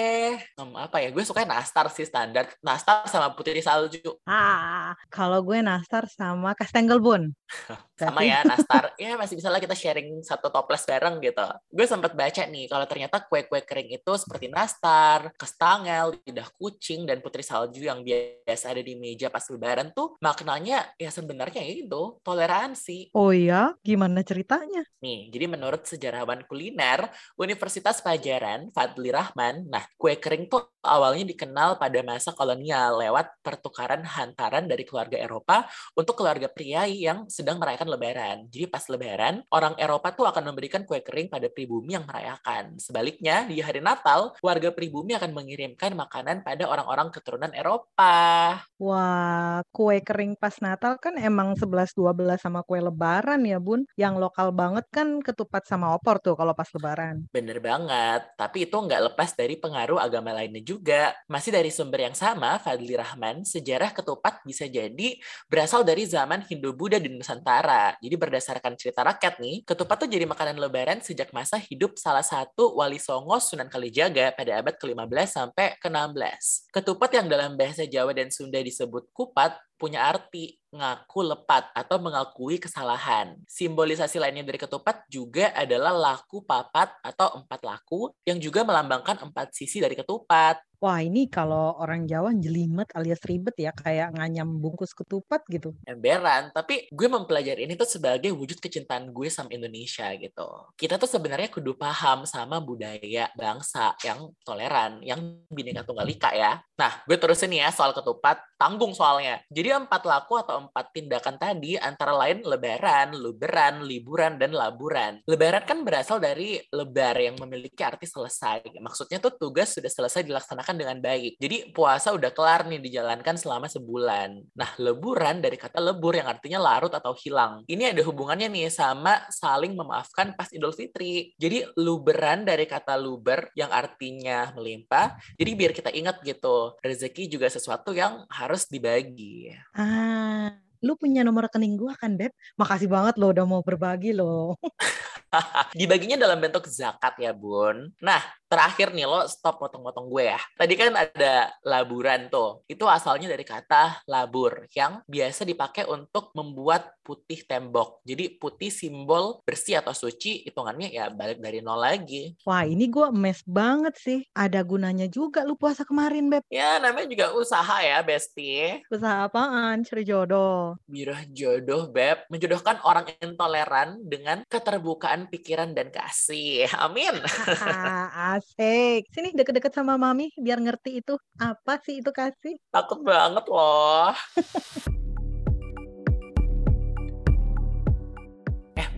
um, 0.55 0.79
apa 0.79 1.03
ya, 1.03 1.11
gue 1.11 1.19
suka 1.27 1.43
nastar 1.43 1.91
sih 1.91 2.07
standar. 2.07 2.55
Nastar 2.63 3.03
sama 3.11 3.35
putri 3.35 3.59
salju. 3.59 4.15
Ah, 4.23 4.95
kalau 5.11 5.43
gue 5.43 5.59
nastar 5.59 6.07
sama 6.07 6.55
kastengel, 6.55 7.03
Bun. 7.03 7.35
sama 7.99 8.23
ya, 8.23 8.47
nastar. 8.47 8.95
ya 8.95 9.19
masih 9.19 9.35
bisa 9.35 9.51
lah 9.51 9.59
kita 9.59 9.75
sharing 9.75 10.23
satu 10.23 10.47
toples 10.47 10.87
bareng 10.87 11.19
gitu. 11.19 11.43
Gue 11.67 11.83
sempat 11.83 12.15
baca 12.15 12.47
nih, 12.47 12.71
kalau 12.71 12.87
ternyata 12.87 13.19
kue-kue 13.27 13.59
kering 13.67 13.91
itu 13.91 14.13
seperti 14.15 14.47
nastar, 14.47 15.35
kastangel, 15.35 16.15
lidah 16.23 16.47
kucing, 16.55 17.03
dan 17.03 17.19
putri 17.19 17.43
salju 17.43 17.83
yang 17.83 18.07
biasa 18.07 18.71
ada 18.71 18.79
di 18.79 18.95
meja 18.95 19.32
pas 19.33 19.41
lebaran 19.49 19.89
tuh 19.97 20.13
maknanya 20.21 20.85
ya 21.01 21.09
sebenarnya 21.09 21.65
itu 21.65 22.21
toleransi. 22.21 23.09
Oh 23.17 23.33
iya, 23.33 23.73
gimana 23.81 24.21
ceritanya? 24.21 24.85
Nih, 25.01 25.33
jadi 25.33 25.49
menurut 25.49 25.89
sejarawan 25.89 26.45
kuliner 26.45 27.09
Universitas 27.41 27.99
Pajajaran 28.05 28.69
Fadli 28.69 29.09
Rahman, 29.09 29.65
nah 29.65 29.81
kue 29.97 30.21
kering 30.21 30.45
tuh 30.45 30.69
awalnya 30.85 31.25
dikenal 31.25 31.79
pada 31.81 31.99
masa 32.05 32.35
kolonial 32.35 32.99
lewat 32.99 33.39
pertukaran 33.41 34.03
hantaran 34.03 34.67
dari 34.67 34.83
keluarga 34.83 35.15
Eropa 35.15 35.65
untuk 35.95 36.19
keluarga 36.19 36.51
priai 36.51 37.01
yang 37.01 37.25
sedang 37.31 37.57
merayakan 37.57 37.87
lebaran. 37.87 38.37
Jadi 38.51 38.65
pas 38.67 38.83
lebaran, 38.91 39.41
orang 39.49 39.73
Eropa 39.79 40.11
tuh 40.11 40.27
akan 40.27 40.53
memberikan 40.53 40.83
kue 40.83 40.99
kering 40.99 41.31
pada 41.31 41.47
pribumi 41.47 41.95
yang 41.95 42.05
merayakan. 42.05 42.75
Sebaliknya, 42.77 43.47
di 43.47 43.63
hari 43.63 43.79
Natal, 43.79 44.35
warga 44.43 44.69
pribumi 44.75 45.15
akan 45.15 45.31
mengirimkan 45.31 45.95
makanan 45.95 46.43
pada 46.43 46.67
orang-orang 46.67 47.07
keturunan 47.15 47.51
Eropa. 47.55 48.59
Wah, 48.77 49.22
kue 49.69 50.01
kering 50.03 50.35
pas 50.39 50.55
Natal 50.59 50.97
kan 50.97 51.15
emang 51.19 51.55
11-12 51.55 51.95
sama 52.41 52.61
kue 52.65 52.81
lebaran 52.81 53.41
ya 53.45 53.61
bun. 53.61 53.85
Yang 53.95 54.15
lokal 54.19 54.49
banget 54.51 54.85
kan 54.89 55.21
ketupat 55.23 55.63
sama 55.69 55.95
opor 55.95 56.19
tuh 56.19 56.35
kalau 56.35 56.51
pas 56.57 56.67
lebaran. 56.73 57.25
Bener 57.29 57.63
banget, 57.63 58.27
tapi 58.35 58.65
itu 58.67 58.75
nggak 58.75 59.13
lepas 59.13 59.35
dari 59.37 59.55
pengaruh 59.55 60.01
agama 60.01 60.35
lainnya 60.35 60.61
juga. 60.65 61.15
Masih 61.29 61.53
dari 61.53 61.69
sumber 61.69 62.09
yang 62.09 62.17
sama, 62.17 62.59
Fadli 62.59 62.97
Rahman, 62.97 63.45
sejarah 63.47 63.93
ketupat 63.93 64.41
bisa 64.43 64.67
jadi 64.67 65.15
berasal 65.47 65.85
dari 65.85 66.03
zaman 66.09 66.43
Hindu-Buddha 66.43 66.97
di 66.99 67.13
Nusantara. 67.13 67.95
Jadi 68.01 68.15
berdasarkan 68.17 68.73
cerita 68.75 69.05
rakyat 69.05 69.39
nih, 69.39 69.63
ketupat 69.63 70.05
tuh 70.05 70.09
jadi 70.09 70.25
makanan 70.27 70.57
lebaran 70.57 70.99
sejak 70.99 71.29
masa 71.31 71.61
hidup 71.61 71.95
salah 71.95 72.25
satu 72.25 72.75
wali 72.75 72.97
songo 72.97 73.37
Sunan 73.37 73.69
Kalijaga 73.69 74.33
pada 74.33 74.59
abad 74.59 74.75
ke-15 74.75 75.27
sampai 75.29 75.77
ke-16. 75.77 76.73
Ketupat 76.73 77.11
yang 77.13 77.27
dalam 77.29 77.53
bahasa 77.53 77.85
Jawa 77.85 78.11
dan 78.17 78.33
Sunda 78.33 78.57
disebut 78.59 79.12
kupat 79.13 79.57
punya 79.77 80.05
arti 80.07 80.57
ngaku 80.73 81.19
lepat 81.21 81.69
atau 81.77 82.01
mengakui 82.01 82.57
kesalahan. 82.57 83.37
Simbolisasi 83.45 84.17
lainnya 84.17 84.41
dari 84.41 84.57
ketupat 84.57 85.05
juga 85.05 85.53
adalah 85.53 85.93
laku 85.93 86.41
papat 86.41 86.97
atau 87.05 87.37
empat 87.37 87.61
laku 87.61 88.09
yang 88.25 88.41
juga 88.41 88.65
melambangkan 88.65 89.21
empat 89.21 89.53
sisi 89.53 89.77
dari 89.77 89.93
ketupat. 89.93 90.57
Wah 90.83 90.99
ini 90.99 91.31
kalau 91.31 91.79
orang 91.79 92.03
Jawa 92.03 92.35
jelimet 92.35 92.91
alias 92.91 93.23
ribet 93.23 93.55
ya 93.55 93.71
kayak 93.71 94.19
nganyam 94.19 94.59
bungkus 94.59 94.91
ketupat 94.91 95.39
gitu. 95.47 95.71
Emberan, 95.87 96.51
tapi 96.51 96.91
gue 96.91 97.07
mempelajari 97.07 97.63
ini 97.63 97.79
tuh 97.79 97.87
sebagai 97.87 98.35
wujud 98.35 98.59
kecintaan 98.59 99.15
gue 99.15 99.31
sama 99.31 99.47
Indonesia 99.55 100.11
gitu. 100.19 100.43
Kita 100.75 100.99
tuh 100.99 101.07
sebenarnya 101.07 101.47
kudu 101.47 101.79
paham 101.79 102.27
sama 102.27 102.59
budaya 102.59 103.31
bangsa 103.31 103.95
yang 104.03 104.35
toleran, 104.43 104.99
yang 105.07 105.47
bineka 105.47 105.87
tunggal 105.87 106.03
ika 106.03 106.35
ya. 106.35 106.59
Nah, 106.75 106.99
gue 107.07 107.15
terusin 107.15 107.55
ya 107.55 107.71
soal 107.71 107.95
ketupat, 107.95 108.43
tanggung 108.59 108.91
soalnya. 108.91 109.39
Jadi 109.47 109.62
empat 109.71 110.03
laku 110.03 110.39
atau 110.41 110.67
empat 110.67 110.85
tindakan 110.91 111.35
tadi 111.37 111.79
antara 111.79 112.11
lain 112.15 112.43
lebaran, 112.43 113.15
luberan, 113.15 113.85
liburan, 113.85 114.35
dan 114.41 114.51
laburan. 114.51 115.21
Lebaran 115.29 115.63
kan 115.63 115.85
berasal 115.85 116.19
dari 116.19 116.59
lebar 116.73 117.15
yang 117.19 117.35
memiliki 117.39 117.79
arti 117.83 118.09
selesai. 118.09 118.67
Maksudnya 118.81 119.21
tuh 119.23 119.35
tugas 119.39 119.75
sudah 119.75 119.91
selesai 119.91 120.25
dilaksanakan 120.25 120.73
dilaksanakan 120.73 120.75
dengan 120.75 120.97
baik. 120.99 121.31
Jadi 121.37 121.57
puasa 121.75 122.11
udah 122.11 122.31
kelar 122.33 122.65
nih 122.67 122.81
dijalankan 122.81 123.35
selama 123.37 123.67
sebulan. 123.69 124.29
Nah, 124.57 124.69
leburan 124.81 125.39
dari 125.39 125.55
kata 125.55 125.79
lebur 125.79 126.17
yang 126.17 126.27
artinya 126.27 126.59
larut 126.59 126.91
atau 126.91 127.13
hilang. 127.13 127.63
Ini 127.69 127.93
ada 127.95 128.01
hubungannya 128.03 128.49
nih 128.49 128.67
sama 128.73 129.23
saling 129.29 129.77
memaafkan 129.77 130.33
pas 130.33 130.49
Idul 130.49 130.73
Fitri. 130.73 131.31
Jadi 131.37 131.63
luberan 131.77 132.43
dari 132.43 132.65
kata 132.65 132.97
luber 132.97 133.49
yang 133.53 133.69
artinya 133.69 134.51
melimpah. 134.57 135.15
Jadi 135.37 135.51
biar 135.53 135.71
kita 135.71 135.89
ingat 135.93 136.19
gitu, 136.25 136.73
rezeki 136.81 137.29
juga 137.29 137.47
sesuatu 137.47 137.93
yang 137.93 138.25
harus 138.29 138.65
dibagi. 138.67 139.52
Ah, 139.75 140.53
lu 140.85 140.93
punya 141.01 141.21
nomor 141.25 141.49
rekening 141.49 141.75
gua 141.79 141.93
kan, 141.97 142.13
Beb? 142.19 142.31
Makasih 142.59 142.89
banget 142.91 143.13
lo 143.21 143.31
udah 143.33 143.45
mau 143.47 143.61
berbagi 143.65 144.11
lo. 144.17 144.57
Dibaginya 145.79 146.17
dalam 146.19 146.39
bentuk 146.39 146.69
zakat 146.69 147.17
ya, 147.17 147.33
Bun. 147.33 147.91
Nah, 147.99 148.21
terakhir 148.53 148.93
nih 148.93 149.09
lo 149.09 149.25
stop 149.25 149.57
potong-potong 149.57 150.05
gue 150.13 150.29
ya. 150.29 150.39
Tadi 150.53 150.73
kan 150.77 150.93
ada 150.93 151.49
laburan 151.65 152.29
tuh. 152.29 152.61
Itu 152.69 152.85
asalnya 152.85 153.25
dari 153.25 153.41
kata 153.41 154.05
labur 154.05 154.69
yang 154.77 155.01
biasa 155.09 155.41
dipakai 155.41 155.89
untuk 155.89 156.29
membuat 156.37 156.93
putih 157.01 157.41
tembok. 157.49 158.05
Jadi 158.05 158.37
putih 158.37 158.69
simbol 158.69 159.41
bersih 159.41 159.81
atau 159.81 159.91
suci, 159.91 160.45
hitungannya 160.45 160.93
ya 160.93 161.09
balik 161.09 161.41
dari 161.41 161.65
nol 161.65 161.81
lagi. 161.81 162.37
Wah, 162.45 162.63
ini 162.63 162.85
gue 162.87 163.09
mes 163.09 163.41
banget 163.43 163.97
sih. 163.97 164.19
Ada 164.37 164.61
gunanya 164.61 165.09
juga 165.09 165.41
lu 165.41 165.57
puasa 165.57 165.81
kemarin, 165.81 166.29
Beb. 166.29 166.45
Ya, 166.53 166.77
namanya 166.77 167.09
juga 167.09 167.27
usaha 167.33 167.81
ya, 167.81 167.99
Besti. 168.05 168.85
Usaha 168.87 169.25
apaan? 169.25 169.81
Cari 169.81 170.05
jodoh. 170.05 170.77
Birah 170.85 171.25
jodoh, 171.33 171.89
Beb. 171.89 172.29
Menjodohkan 172.29 172.79
orang 172.85 173.09
intoleran 173.19 173.97
dengan 174.05 174.45
keterbukaan 174.45 175.22
pikiran 175.29 175.71
dan 175.71 175.93
kasih. 175.93 176.67
Amin. 176.79 177.19
Asik. 178.35 179.07
Sini 179.13 179.31
deket-deket 179.31 179.73
sama 179.73 179.95
mami 179.95 180.33
biar 180.35 180.59
ngerti 180.59 180.99
itu 181.03 181.15
apa 181.37 181.79
sih 181.83 182.01
itu 182.01 182.09
kasih. 182.09 182.57
Takut 182.73 183.03
banget 183.05 183.45
loh. 183.47 184.11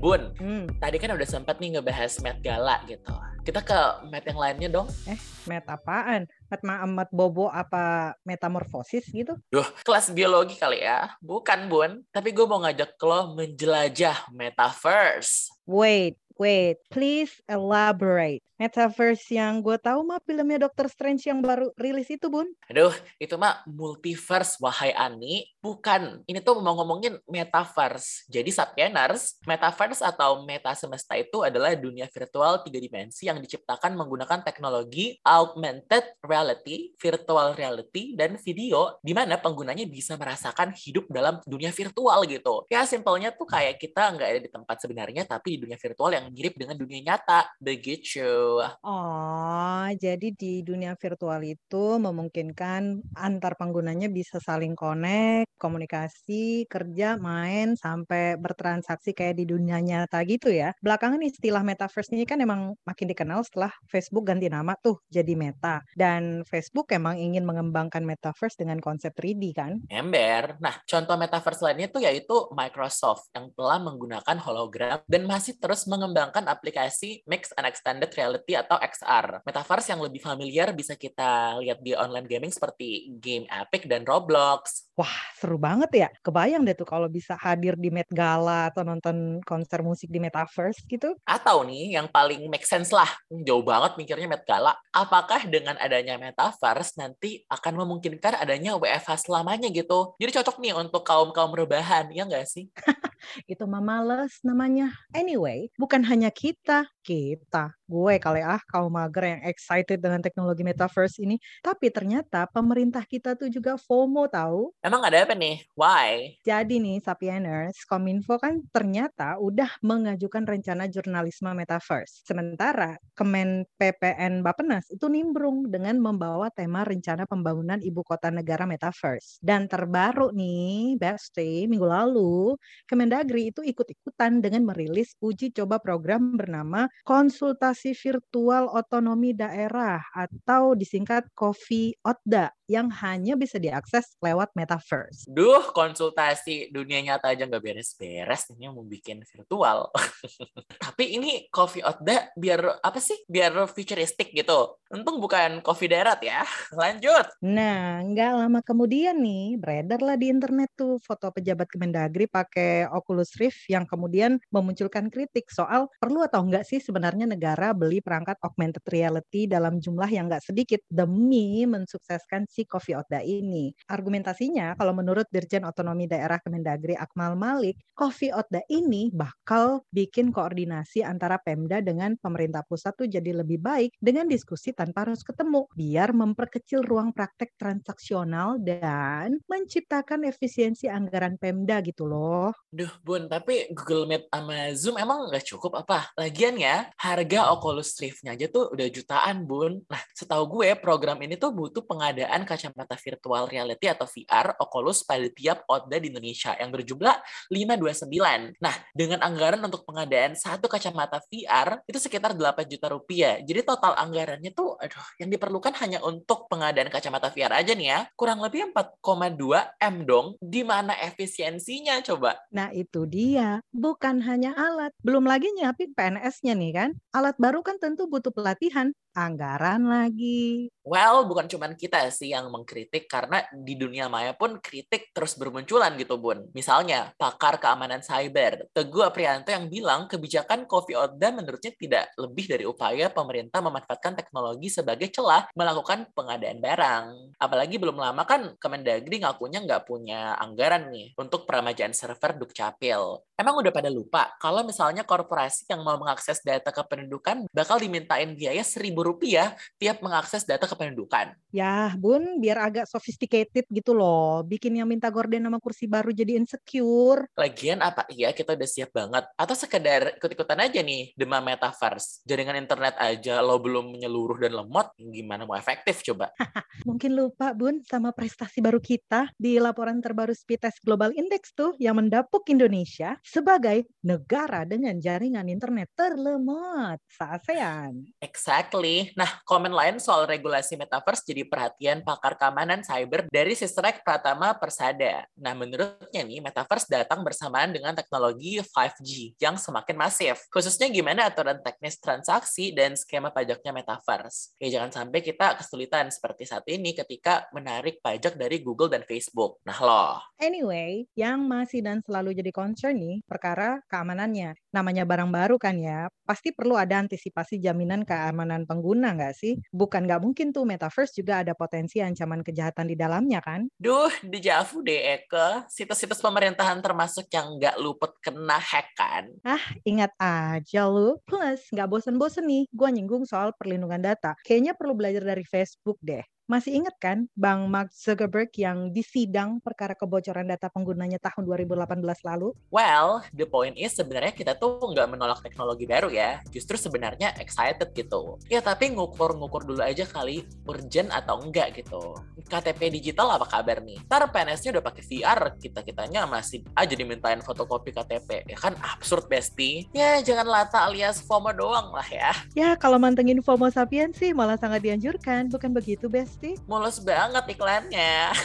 Bun, 0.05 0.21
hmm. 0.37 0.77
tadi 0.77 1.01
kan 1.01 1.17
udah 1.17 1.25
sempat 1.25 1.57
nih 1.57 1.81
ngebahas 1.81 2.21
Met 2.21 2.37
Gala 2.45 2.77
gitu. 2.85 3.09
Kita 3.41 3.65
ke 3.65 4.05
Met 4.05 4.21
yang 4.29 4.37
lainnya 4.37 4.69
dong. 4.69 4.85
Eh, 5.09 5.17
Met 5.49 5.65
apaan? 5.65 6.29
Met 6.45 6.61
Mahamat 6.61 7.09
Bobo 7.09 7.49
apa 7.49 8.13
metamorfosis 8.21 9.09
gitu? 9.09 9.33
Duh, 9.49 9.65
kelas 9.81 10.13
biologi 10.13 10.61
kali 10.61 10.85
ya. 10.85 11.09
Bukan, 11.25 11.65
Bun. 11.73 12.05
Tapi 12.13 12.37
gue 12.37 12.45
mau 12.45 12.61
ngajak 12.61 13.01
lo 13.01 13.33
menjelajah 13.33 14.29
metaverse. 14.29 15.49
Wait, 15.65 16.21
wait. 16.39 16.77
Please 16.91 17.41
elaborate. 17.49 18.45
Metaverse 18.55 19.35
yang 19.35 19.59
gue 19.59 19.75
tahu 19.75 20.07
mah 20.07 20.23
filmnya 20.23 20.63
Doctor 20.63 20.87
Strange 20.87 21.27
yang 21.27 21.43
baru 21.43 21.75
rilis 21.75 22.07
itu, 22.07 22.31
Bun. 22.31 22.47
Aduh, 22.71 22.95
itu 23.19 23.35
mah 23.35 23.59
multiverse, 23.67 24.55
wahai 24.63 24.95
Ani. 24.95 25.43
Bukan, 25.59 26.23
ini 26.23 26.39
tuh 26.39 26.63
mau 26.63 26.71
ngomongin 26.79 27.19
metaverse. 27.27 28.23
Jadi 28.31 28.55
Sapieners, 28.55 29.43
metaverse 29.43 29.99
atau 29.99 30.47
meta 30.47 30.71
semesta 30.71 31.19
itu 31.19 31.43
adalah 31.43 31.75
dunia 31.75 32.07
virtual 32.07 32.63
tiga 32.63 32.79
dimensi 32.79 33.27
yang 33.27 33.43
diciptakan 33.43 33.91
menggunakan 33.91 34.39
teknologi 34.47 35.19
augmented 35.27 36.15
reality, 36.23 36.95
virtual 36.95 37.59
reality, 37.59 38.15
dan 38.15 38.39
video 38.39 39.03
di 39.03 39.11
mana 39.11 39.35
penggunanya 39.35 39.83
bisa 39.83 40.15
merasakan 40.15 40.71
hidup 40.71 41.11
dalam 41.11 41.43
dunia 41.43 41.75
virtual 41.75 42.23
gitu. 42.23 42.63
Ya 42.71 42.87
simpelnya 42.87 43.35
tuh 43.35 43.51
kayak 43.51 43.83
kita 43.83 44.15
nggak 44.15 44.29
ada 44.31 44.39
di 44.39 44.47
tempat 44.47 44.79
sebenarnya, 44.79 45.27
tapi 45.27 45.59
di 45.59 45.67
dunia 45.67 45.75
virtual 45.75 46.15
yang 46.15 46.24
mirip 46.33 46.57
dengan 46.57 46.79
dunia 46.79 47.13
nyata. 47.13 47.45
Begitu. 47.61 48.57
Oh, 48.81 49.87
jadi 49.93 50.33
di 50.33 50.65
dunia 50.65 50.97
virtual 50.97 51.43
itu 51.45 52.01
memungkinkan 52.01 53.13
antar 53.13 53.53
penggunanya 53.59 54.09
bisa 54.09 54.41
saling 54.41 54.73
connect, 54.73 55.53
komunikasi, 55.61 56.65
kerja, 56.65 57.21
main, 57.21 57.77
sampai 57.77 58.35
bertransaksi 58.41 59.13
kayak 59.13 59.37
di 59.37 59.45
dunia 59.45 59.77
nyata 59.77 60.25
gitu 60.25 60.49
ya. 60.49 60.73
Belakangan 60.81 61.21
istilah 61.21 61.61
metaverse 61.61 62.11
ini 62.17 62.25
kan 62.25 62.41
emang 62.41 62.73
makin 62.87 63.07
dikenal 63.11 63.45
setelah 63.45 63.71
Facebook 63.85 64.25
ganti 64.25 64.49
nama 64.49 64.73
tuh 64.79 65.03
jadi 65.11 65.37
Meta. 65.37 65.85
Dan 65.93 66.41
Facebook 66.47 66.89
emang 66.95 67.21
ingin 67.21 67.45
mengembangkan 67.45 68.01
metaverse 68.01 68.57
dengan 68.57 68.81
konsep 68.81 69.13
3D 69.13 69.43
kan? 69.53 69.77
Ember. 69.91 70.57
Nah, 70.63 70.81
contoh 70.87 71.15
metaverse 71.19 71.61
lainnya 71.61 71.87
tuh 71.91 72.01
yaitu 72.01 72.35
Microsoft 72.55 73.29
yang 73.35 73.51
telah 73.53 73.77
menggunakan 73.77 74.37
hologram 74.41 74.99
dan 75.05 75.23
masih 75.27 75.59
terus 75.59 75.85
mengembangkan 75.85 76.14
aplikasi 76.23 77.23
Mixed 77.25 77.55
and 77.57 77.67
Extended 77.67 78.11
Reality 78.13 78.35
reality 78.35 78.53
atau 78.59 78.77
XR. 78.81 79.45
Metaverse 79.47 79.87
yang 79.95 80.01
lebih 80.03 80.19
familiar 80.19 80.67
bisa 80.75 80.93
kita 80.99 81.61
lihat 81.63 81.79
di 81.79 81.95
online 81.95 82.27
gaming 82.27 82.51
seperti 82.51 83.15
game 83.21 83.47
Epic 83.47 83.87
dan 83.87 84.03
Roblox. 84.03 84.91
Wah, 84.99 85.11
seru 85.35 85.59
banget 85.59 85.91
ya. 85.91 86.09
Kebayang 86.23 86.63
deh 86.67 86.75
tuh 86.75 86.87
kalau 86.87 87.07
bisa 87.07 87.35
hadir 87.39 87.75
di 87.79 87.91
Met 87.91 88.07
Gala 88.11 88.71
atau 88.71 88.83
nonton 88.83 89.39
konser 89.43 89.83
musik 89.83 90.11
di 90.11 90.19
Metaverse 90.19 90.83
gitu. 90.87 91.15
Atau 91.27 91.67
nih, 91.67 91.99
yang 91.99 92.07
paling 92.07 92.47
make 92.47 92.63
sense 92.63 92.91
lah. 92.95 93.07
Jauh 93.27 93.63
banget 93.63 93.99
mikirnya 93.99 94.27
Met 94.27 94.43
Gala. 94.47 94.75
Apakah 94.95 95.47
dengan 95.47 95.75
adanya 95.79 96.15
Metaverse 96.15 96.95
nanti 96.99 97.43
akan 97.51 97.85
memungkinkan 97.85 98.39
adanya 98.39 98.79
WFH 98.79 99.27
selamanya 99.27 99.67
gitu? 99.71 100.15
Jadi 100.19 100.31
cocok 100.41 100.57
nih 100.63 100.73
untuk 100.75 101.03
kaum-kaum 101.03 101.51
rebahan, 101.51 102.07
ya 102.15 102.23
nggak 102.23 102.47
sih? 102.47 102.71
itu 103.49 103.63
mah 103.67 103.83
males 103.83 104.39
namanya. 104.45 104.93
Anyway, 105.15 105.69
bukan 105.79 106.05
hanya 106.07 106.29
kita, 106.33 106.87
kita, 107.05 107.69
gue 107.85 108.17
kali 108.17 108.41
ah 108.41 108.57
kaum 108.65 108.89
mager 108.89 109.37
yang 109.37 109.41
excited 109.45 110.01
dengan 110.01 110.17
teknologi 110.25 110.65
metaverse 110.65 111.21
ini, 111.21 111.37
tapi 111.61 111.93
ternyata 111.93 112.49
pemerintah 112.49 113.05
kita 113.05 113.37
tuh 113.37 113.53
juga 113.53 113.77
FOMO 113.77 114.25
tahu. 114.25 114.73
Emang 114.81 115.05
ada 115.05 115.21
apa 115.21 115.37
nih? 115.37 115.61
Why? 115.77 116.41
Jadi 116.41 116.81
nih 116.81 116.97
Sapieners, 117.05 117.85
Kominfo 117.85 118.41
kan 118.41 118.65
ternyata 118.73 119.37
udah 119.37 119.69
mengajukan 119.85 120.49
rencana 120.49 120.89
jurnalisme 120.89 121.53
metaverse. 121.53 122.25
Sementara 122.25 122.97
Kemen 123.13 123.69
PPN 123.77 124.41
Bapenas 124.41 124.89
itu 124.89 125.05
nimbrung 125.05 125.69
dengan 125.69 126.01
membawa 126.01 126.49
tema 126.49 126.81
rencana 126.81 127.29
pembangunan 127.29 127.77
ibu 127.85 128.01
kota 128.01 128.33
negara 128.33 128.65
metaverse. 128.65 129.37
Dan 129.45 129.69
terbaru 129.69 130.33
nih, 130.33 130.97
Besti, 130.97 131.69
minggu 131.69 131.85
lalu, 131.85 132.57
Kemendagri 132.89 133.53
itu 133.53 133.61
ikut-ikutan 133.61 134.41
dengan 134.41 134.65
merilis 134.65 135.13
uji 135.21 135.53
coba 135.53 135.77
program 135.77 136.33
bernama 136.33 136.89
konsultasi 137.03 137.91
virtual 137.97 138.71
otonomi 138.71 139.35
daerah 139.35 139.99
atau 140.15 140.77
disingkat 140.77 141.27
COFI 141.35 141.99
OTDA 142.01 142.55
yang 142.65 142.89
hanya 142.89 143.37
bisa 143.37 143.61
diakses 143.61 144.17
lewat 144.21 144.49
metaverse. 144.57 145.29
Duh, 145.29 145.69
konsultasi 145.69 146.73
dunia 146.73 147.01
nyata 147.01 147.33
aja 147.33 147.45
nggak 147.45 147.61
beres-beres, 147.61 148.49
ini 148.57 148.69
mau 148.69 148.81
bikin 148.81 149.21
virtual. 149.21 149.93
Tapi 150.83 151.17
ini 151.17 151.45
coffee 151.53 151.85
OTDA 151.85 152.33
biar 152.33 152.81
apa 152.81 152.97
sih? 152.97 153.21
Biar 153.29 153.53
futuristik 153.69 154.33
gitu. 154.33 154.81
Untung 154.89 155.21
bukan 155.21 155.61
coffee 155.61 155.89
darat 155.89 156.21
ya. 156.25 156.41
Lanjut. 156.81 157.25
Nah, 157.45 158.01
nggak 158.01 158.31
lama 158.33 158.59
kemudian 158.65 159.21
nih, 159.21 159.61
beredar 159.61 160.01
lah 160.01 160.17
di 160.17 160.33
internet 160.33 160.73
tuh 160.73 160.97
foto 161.01 161.29
pejabat 161.29 161.69
Kemendagri 161.69 162.25
pakai 162.25 162.89
Oculus 162.89 163.37
Rift 163.37 163.69
yang 163.69 163.85
kemudian 163.85 164.41
memunculkan 164.49 165.13
kritik 165.13 165.53
soal 165.53 165.85
perlu 166.01 166.25
atau 166.25 166.41
enggak 166.41 166.65
sih 166.65 166.81
sebenarnya 166.85 167.25
negara 167.25 167.73
beli 167.73 168.05
perangkat 168.05 168.37
augmented 168.45 168.85
reality 168.85 169.49
dalam 169.49 169.81
jumlah 169.81 170.05
yang 170.05 170.29
nggak 170.29 170.45
sedikit 170.45 170.85
demi 170.85 171.65
mensukseskan 171.65 172.45
si 172.45 172.69
Coffee 172.69 172.93
Otda 172.93 173.25
ini. 173.25 173.73
Argumentasinya 173.89 174.77
kalau 174.77 174.93
menurut 174.93 175.25
Dirjen 175.33 175.65
Otonomi 175.65 176.05
Daerah 176.05 176.37
Kemendagri 176.37 176.93
Akmal 176.93 177.33
Malik, 177.33 177.81
Coffee 177.97 178.29
Otda 178.29 178.61
ini 178.69 179.09
bakal 179.09 179.81
bikin 179.89 180.29
koordinasi 180.29 181.01
antara 181.01 181.41
Pemda 181.41 181.81
dengan 181.81 182.13
pemerintah 182.21 182.61
pusat 182.61 182.93
tuh 182.93 183.09
jadi 183.09 183.31
lebih 183.41 183.57
baik 183.57 183.97
dengan 183.97 184.29
diskusi 184.29 184.75
tanpa 184.75 185.07
harus 185.07 185.23
ketemu 185.23 185.65
biar 185.71 186.11
memperkecil 186.11 186.83
ruang 186.83 187.15
praktek 187.15 187.55
transaksional 187.55 188.59
dan 188.59 189.39
menciptakan 189.47 190.27
efisiensi 190.27 190.91
anggaran 190.91 191.39
Pemda 191.39 191.79
gitu 191.79 192.03
loh. 192.03 192.51
Duh 192.67 192.91
Bun, 192.99 193.31
tapi 193.31 193.71
Google 193.71 194.03
Meet 194.11 194.23
sama 194.27 194.75
Zoom 194.75 194.99
emang 194.99 195.31
nggak 195.31 195.47
cukup 195.47 195.79
apa? 195.79 196.11
Lagian 196.19 196.59
ya, 196.59 196.74
harga 196.99 197.51
Oculus 197.53 197.95
Rift-nya 197.99 198.35
aja 198.35 198.47
tuh 198.49 198.71
udah 198.73 198.87
jutaan, 198.91 199.45
Bun. 199.47 199.83
Nah, 199.87 200.01
setahu 200.11 200.59
gue 200.59 200.75
program 200.79 201.19
ini 201.23 201.39
tuh 201.39 201.53
butuh 201.53 201.83
pengadaan 201.85 202.43
kacamata 202.43 202.97
virtual 202.99 203.45
reality 203.47 203.87
atau 203.87 204.07
VR 204.09 204.57
Oculus 204.59 205.05
pada 205.05 205.27
tiap 205.31 205.63
ODA 205.69 206.01
di 206.01 206.09
Indonesia 206.09 206.57
yang 206.57 206.73
berjumlah 206.73 207.15
529. 207.51 208.59
Nah, 208.59 208.75
dengan 208.91 209.19
anggaran 209.21 209.61
untuk 209.61 209.85
pengadaan 209.85 210.33
satu 210.33 210.65
kacamata 210.65 211.21
VR 211.29 211.79
itu 211.85 211.99
sekitar 212.01 212.33
8 212.33 212.65
juta 212.65 212.87
rupiah. 212.89 213.37
Jadi 213.43 213.61
total 213.61 213.93
anggarannya 213.95 214.51
tuh 214.51 214.75
aduh, 214.81 215.07
yang 215.21 215.29
diperlukan 215.29 215.73
hanya 215.83 216.01
untuk 216.01 216.49
pengadaan 216.49 216.89
kacamata 216.89 217.29
VR 217.29 217.61
aja 217.61 217.77
nih 217.77 217.87
ya, 217.91 217.99
kurang 218.17 218.41
lebih 218.41 218.73
4,2 218.73 219.77
M 219.81 219.95
dong. 220.07 220.27
Di 220.41 220.65
mana 220.65 220.97
efisiensinya 221.05 222.01
coba? 222.01 222.39
Nah, 222.49 222.73
itu 222.73 223.05
dia. 223.05 223.61
Bukan 223.69 224.25
hanya 224.25 224.57
alat, 224.57 224.95
belum 225.05 225.27
lagi 225.27 225.51
nyiapin 225.53 225.93
PNS-nya 225.93 226.57
nih 226.57 226.64
kan. 226.73 226.95
Alat 227.13 227.35
baru 227.37 227.61
kan 227.61 227.77
tentu 227.77 228.07
butuh 228.09 228.31
pelatihan, 228.33 228.95
anggaran 229.15 229.87
lagi. 229.87 230.67
Well, 230.85 231.25
bukan 231.25 231.49
cuma 231.49 231.65
kita 231.73 232.13
sih 232.13 232.29
yang 232.29 232.53
mengkritik 232.53 233.09
karena 233.09 233.41
di 233.49 233.73
dunia 233.73 234.05
maya 234.05 234.37
pun 234.37 234.61
kritik 234.61 235.09
terus 235.17 235.33
bermunculan 235.33 235.97
gitu, 235.97 236.21
Bun. 236.21 236.53
Misalnya, 236.53 237.09
pakar 237.17 237.57
keamanan 237.57 238.05
cyber, 238.05 238.69
Teguh 238.69 239.01
Aprianto 239.01 239.49
yang 239.49 239.65
bilang 239.65 240.05
kebijakan 240.05 240.69
Coffee 240.69 240.93
Oda 240.93 241.33
menurutnya 241.33 241.73
tidak 241.73 242.13
lebih 242.21 242.45
dari 242.45 242.69
upaya 242.69 243.09
pemerintah 243.09 243.65
memanfaatkan 243.65 244.13
teknologi 244.13 244.69
sebagai 244.69 245.09
celah 245.09 245.49
melakukan 245.57 246.05
pengadaan 246.13 246.61
barang. 246.61 247.05
Apalagi 247.41 247.81
belum 247.81 247.97
lama 247.97 248.21
kan 248.27 248.53
Kemendagri 248.61 249.23
ngakunya 249.25 249.65
nggak 249.65 249.89
punya 249.89 250.37
anggaran 250.37 250.93
nih 250.93 251.17
untuk 251.17 251.49
peramajaan 251.49 251.97
server 251.97 252.37
Dukcapil. 252.37 253.25
Emang 253.33 253.57
udah 253.57 253.73
pada 253.73 253.89
lupa 253.89 254.37
kalau 254.37 254.61
misalnya 254.61 255.01
korporasi 255.01 255.65
yang 255.71 255.81
mau 255.81 255.97
mengakses 255.97 256.45
data 256.45 256.69
kependudukan 256.69 257.49
bakal 257.49 257.81
dimintain 257.81 258.37
biaya 258.37 258.61
seribu 258.61 259.04
rupiah 259.05 259.53
tiap 259.77 260.01
mengakses 260.01 260.41
data 260.41 260.65
kependudukan. 260.65 261.37
Ya, 261.53 261.93
Bun, 261.95 262.41
biar 262.41 262.57
agak 262.65 262.89
sophisticated 262.89 263.69
gitu 263.69 263.93
loh. 263.93 264.41
Bikin 264.41 264.73
yang 264.73 264.89
minta 264.89 265.13
gorden 265.13 265.45
nama 265.45 265.61
kursi 265.61 265.85
baru 265.85 266.09
jadi 266.09 266.41
insecure. 266.41 267.29
Lagian 267.37 267.85
apa 267.85 268.09
iya 268.09 268.33
kita 268.33 268.57
udah 268.57 268.69
siap 268.69 268.89
banget? 268.91 269.23
Atau 269.37 269.53
sekedar 269.53 270.17
ikut-ikutan 270.17 270.59
aja 270.65 270.81
nih 270.81 271.13
demam 271.13 271.45
metaverse. 271.45 272.25
Jaringan 272.25 272.57
internet 272.57 272.97
aja 272.97 273.45
lo 273.45 273.61
belum 273.61 273.93
menyeluruh 273.93 274.41
dan 274.41 274.57
lemot, 274.57 274.91
gimana 274.97 275.45
mau 275.45 275.53
efektif 275.53 276.01
coba? 276.01 276.33
Mungkin 276.89 277.13
lupa, 277.13 277.53
Bun, 277.53 277.85
sama 277.85 278.11
prestasi 278.11 278.59
baru 278.59 278.81
kita 278.81 279.29
di 279.37 279.61
laporan 279.61 280.01
terbaru 280.01 280.33
Speed 280.33 280.65
Test 280.65 280.81
Global 280.81 281.13
Index 281.13 281.53
tuh 281.53 281.77
yang 281.77 282.01
mendapuk 282.01 282.47
Indonesia 282.49 283.19
sebagai 283.21 283.87
negara 284.03 284.63
dengan 284.63 284.97
jaringan 284.97 285.47
internet 285.51 285.91
terlemot 285.93 286.99
se-ASEAN. 287.11 288.15
Exactly. 288.23 288.94
Sih. 288.95 289.11
Nah, 289.19 289.27
komen 289.43 289.75
lain 289.75 289.99
soal 289.99 290.23
regulasi 290.23 290.79
metaverse 290.79 291.27
jadi 291.27 291.43
perhatian 291.43 291.99
pakar 292.07 292.39
keamanan 292.39 292.79
cyber 292.79 293.27
dari 293.27 293.51
Sistrek 293.51 294.01
Pratama 294.07 294.55
Persada. 294.55 295.27
Nah, 295.35 295.51
menurutnya 295.51 296.23
nih, 296.23 296.39
metaverse 296.39 296.87
datang 296.87 297.21
bersamaan 297.27 297.75
dengan 297.75 297.91
teknologi 297.91 298.63
5G 298.63 299.35
yang 299.43 299.59
semakin 299.59 299.99
masif. 299.99 300.47
Khususnya 300.47 300.87
gimana 300.87 301.27
aturan 301.27 301.59
teknis 301.59 301.99
transaksi 301.99 302.71
dan 302.71 302.95
skema 302.95 303.35
pajaknya 303.35 303.75
metaverse. 303.75 304.55
Ya, 304.63 304.79
jangan 304.79 305.03
sampai 305.03 305.19
kita 305.19 305.59
kesulitan 305.59 306.07
seperti 306.07 306.47
saat 306.47 306.63
ini 306.71 306.95
ketika 306.95 307.51
menarik 307.51 307.99
pajak 307.99 308.39
dari 308.39 308.63
Google 308.63 308.87
dan 308.87 309.03
Facebook. 309.03 309.59
Nah, 309.67 309.77
loh. 309.83 310.23
Anyway, 310.39 311.09
yang 311.19 311.43
masih 311.43 311.83
dan 311.83 311.99
selalu 311.99 312.37
jadi 312.37 312.51
concern 312.55 312.95
nih, 312.95 313.19
perkara 313.27 313.83
keamanannya. 313.91 314.55
Namanya 314.71 315.03
barang 315.03 315.31
baru 315.31 315.55
kan 315.59 315.75
ya, 315.75 316.07
pasti 316.23 316.51
perlu 316.51 316.75
ada 316.77 316.99
antisipasi 317.01 317.59
jaminan 317.59 318.03
keamanan 318.03 318.63
pengguna 318.67 318.84
nggak 318.93 319.33
sih? 319.33 319.57
Bukan 319.73 320.05
nggak 320.05 320.21
mungkin 320.21 320.53
tuh 320.53 320.67
metaverse 320.67 321.17
juga 321.17 321.41
ada 321.41 321.57
potensi 321.57 321.97
ancaman 322.03 322.45
kejahatan 322.45 322.85
di 322.85 322.93
dalamnya 322.93 323.41
kan? 323.41 323.65
Duh, 323.81 324.13
di 324.21 324.37
Javu 324.37 324.85
deh 324.85 325.17
Eke. 325.17 325.65
Situs-situs 325.71 326.21
pemerintahan 326.21 326.83
termasuk 326.85 327.25
yang 327.33 327.57
nggak 327.57 327.81
luput 327.81 328.13
kena 328.21 328.61
hack 328.61 328.93
kan? 328.93 329.31
Ah, 329.41 329.63
ingat 329.81 330.11
aja 330.19 330.85
lu. 330.85 331.17
Plus, 331.25 331.65
nggak 331.71 331.89
bosen-bosen 331.89 332.45
nih, 332.45 332.69
gue 332.69 332.89
nyinggung 332.91 333.23
soal 333.25 333.55
perlindungan 333.55 334.03
data. 334.03 334.35
Kayaknya 334.45 334.77
perlu 334.77 334.93
belajar 334.93 335.23
dari 335.23 335.47
Facebook 335.47 335.97
deh. 336.03 336.34
Masih 336.45 336.77
ingat 336.77 336.93
kan 337.01 337.25
Bang 337.33 337.65
Mark 337.73 337.89
Zuckerberg 337.89 338.53
yang 338.53 338.93
disidang 338.93 339.57
perkara 339.57 339.97
kebocoran 339.97 340.45
data 340.45 340.69
penggunanya 340.69 341.17
tahun 341.17 341.41
2018 341.41 342.05
lalu? 342.21 342.53
Well, 342.69 343.25
the 343.33 343.49
point 343.49 343.73
is 343.73 343.97
sebenarnya 343.97 344.29
kita 344.29 344.53
tuh 344.53 344.77
nggak 344.77 345.09
menolak 345.09 345.41
teknologi 345.41 345.89
baru 345.89 346.13
ya. 346.13 346.45
Justru 346.53 346.77
sebenarnya 346.77 347.33
excited 347.41 347.89
gitu. 347.97 348.37
Ya 348.45 348.61
tapi 348.61 348.93
ngukur-ngukur 348.93 349.65
dulu 349.65 349.81
aja 349.81 350.05
kali 350.05 350.45
urgent 350.69 351.09
atau 351.09 351.41
enggak 351.41 351.81
gitu. 351.81 352.13
KTP 352.45 352.93
digital 352.93 353.41
apa 353.41 353.49
kabar 353.49 353.81
nih? 353.81 353.97
Ntar 354.05 354.29
PNS-nya 354.29 354.77
udah 354.77 354.85
pakai 354.85 355.01
VR, 355.01 355.39
kita-kitanya 355.57 356.29
masih 356.29 356.61
aja 356.77 356.93
dimintain 356.93 357.41
fotokopi 357.41 357.89
KTP. 357.89 358.45
Ya 358.45 358.57
kan 358.61 358.77
absurd 358.85 359.25
besti. 359.25 359.89
Ya 359.97 360.21
jangan 360.21 360.45
lata 360.45 360.85
alias 360.85 361.25
FOMO 361.25 361.49
doang 361.57 361.89
lah 361.89 362.05
ya. 362.05 362.37
Ya 362.53 362.77
kalau 362.77 363.01
mantengin 363.01 363.41
FOMO 363.41 363.73
sapien 363.73 364.13
sih 364.13 364.29
malah 364.37 364.61
sangat 364.61 364.85
dianjurkan. 364.85 365.49
Bukan 365.49 365.73
begitu 365.73 366.05
best? 366.05 366.34
Pasti. 366.35 366.59
Mulus 366.67 366.99
banget 366.99 367.43
iklannya. 367.47 368.35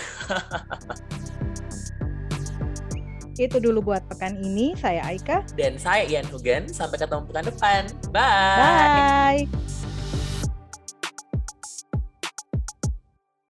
Itu 3.34 3.56
dulu 3.58 3.90
buat 3.90 4.06
pekan 4.06 4.38
ini. 4.38 4.78
Saya 4.78 5.02
Aika. 5.10 5.42
Dan 5.58 5.74
saya 5.74 6.06
Ian 6.06 6.28
Hugen. 6.30 6.70
Sampai 6.70 7.02
ketemu 7.02 7.26
pekan 7.26 7.44
depan. 7.50 7.82
Bye. 8.14 9.42
Bye. 9.42 9.79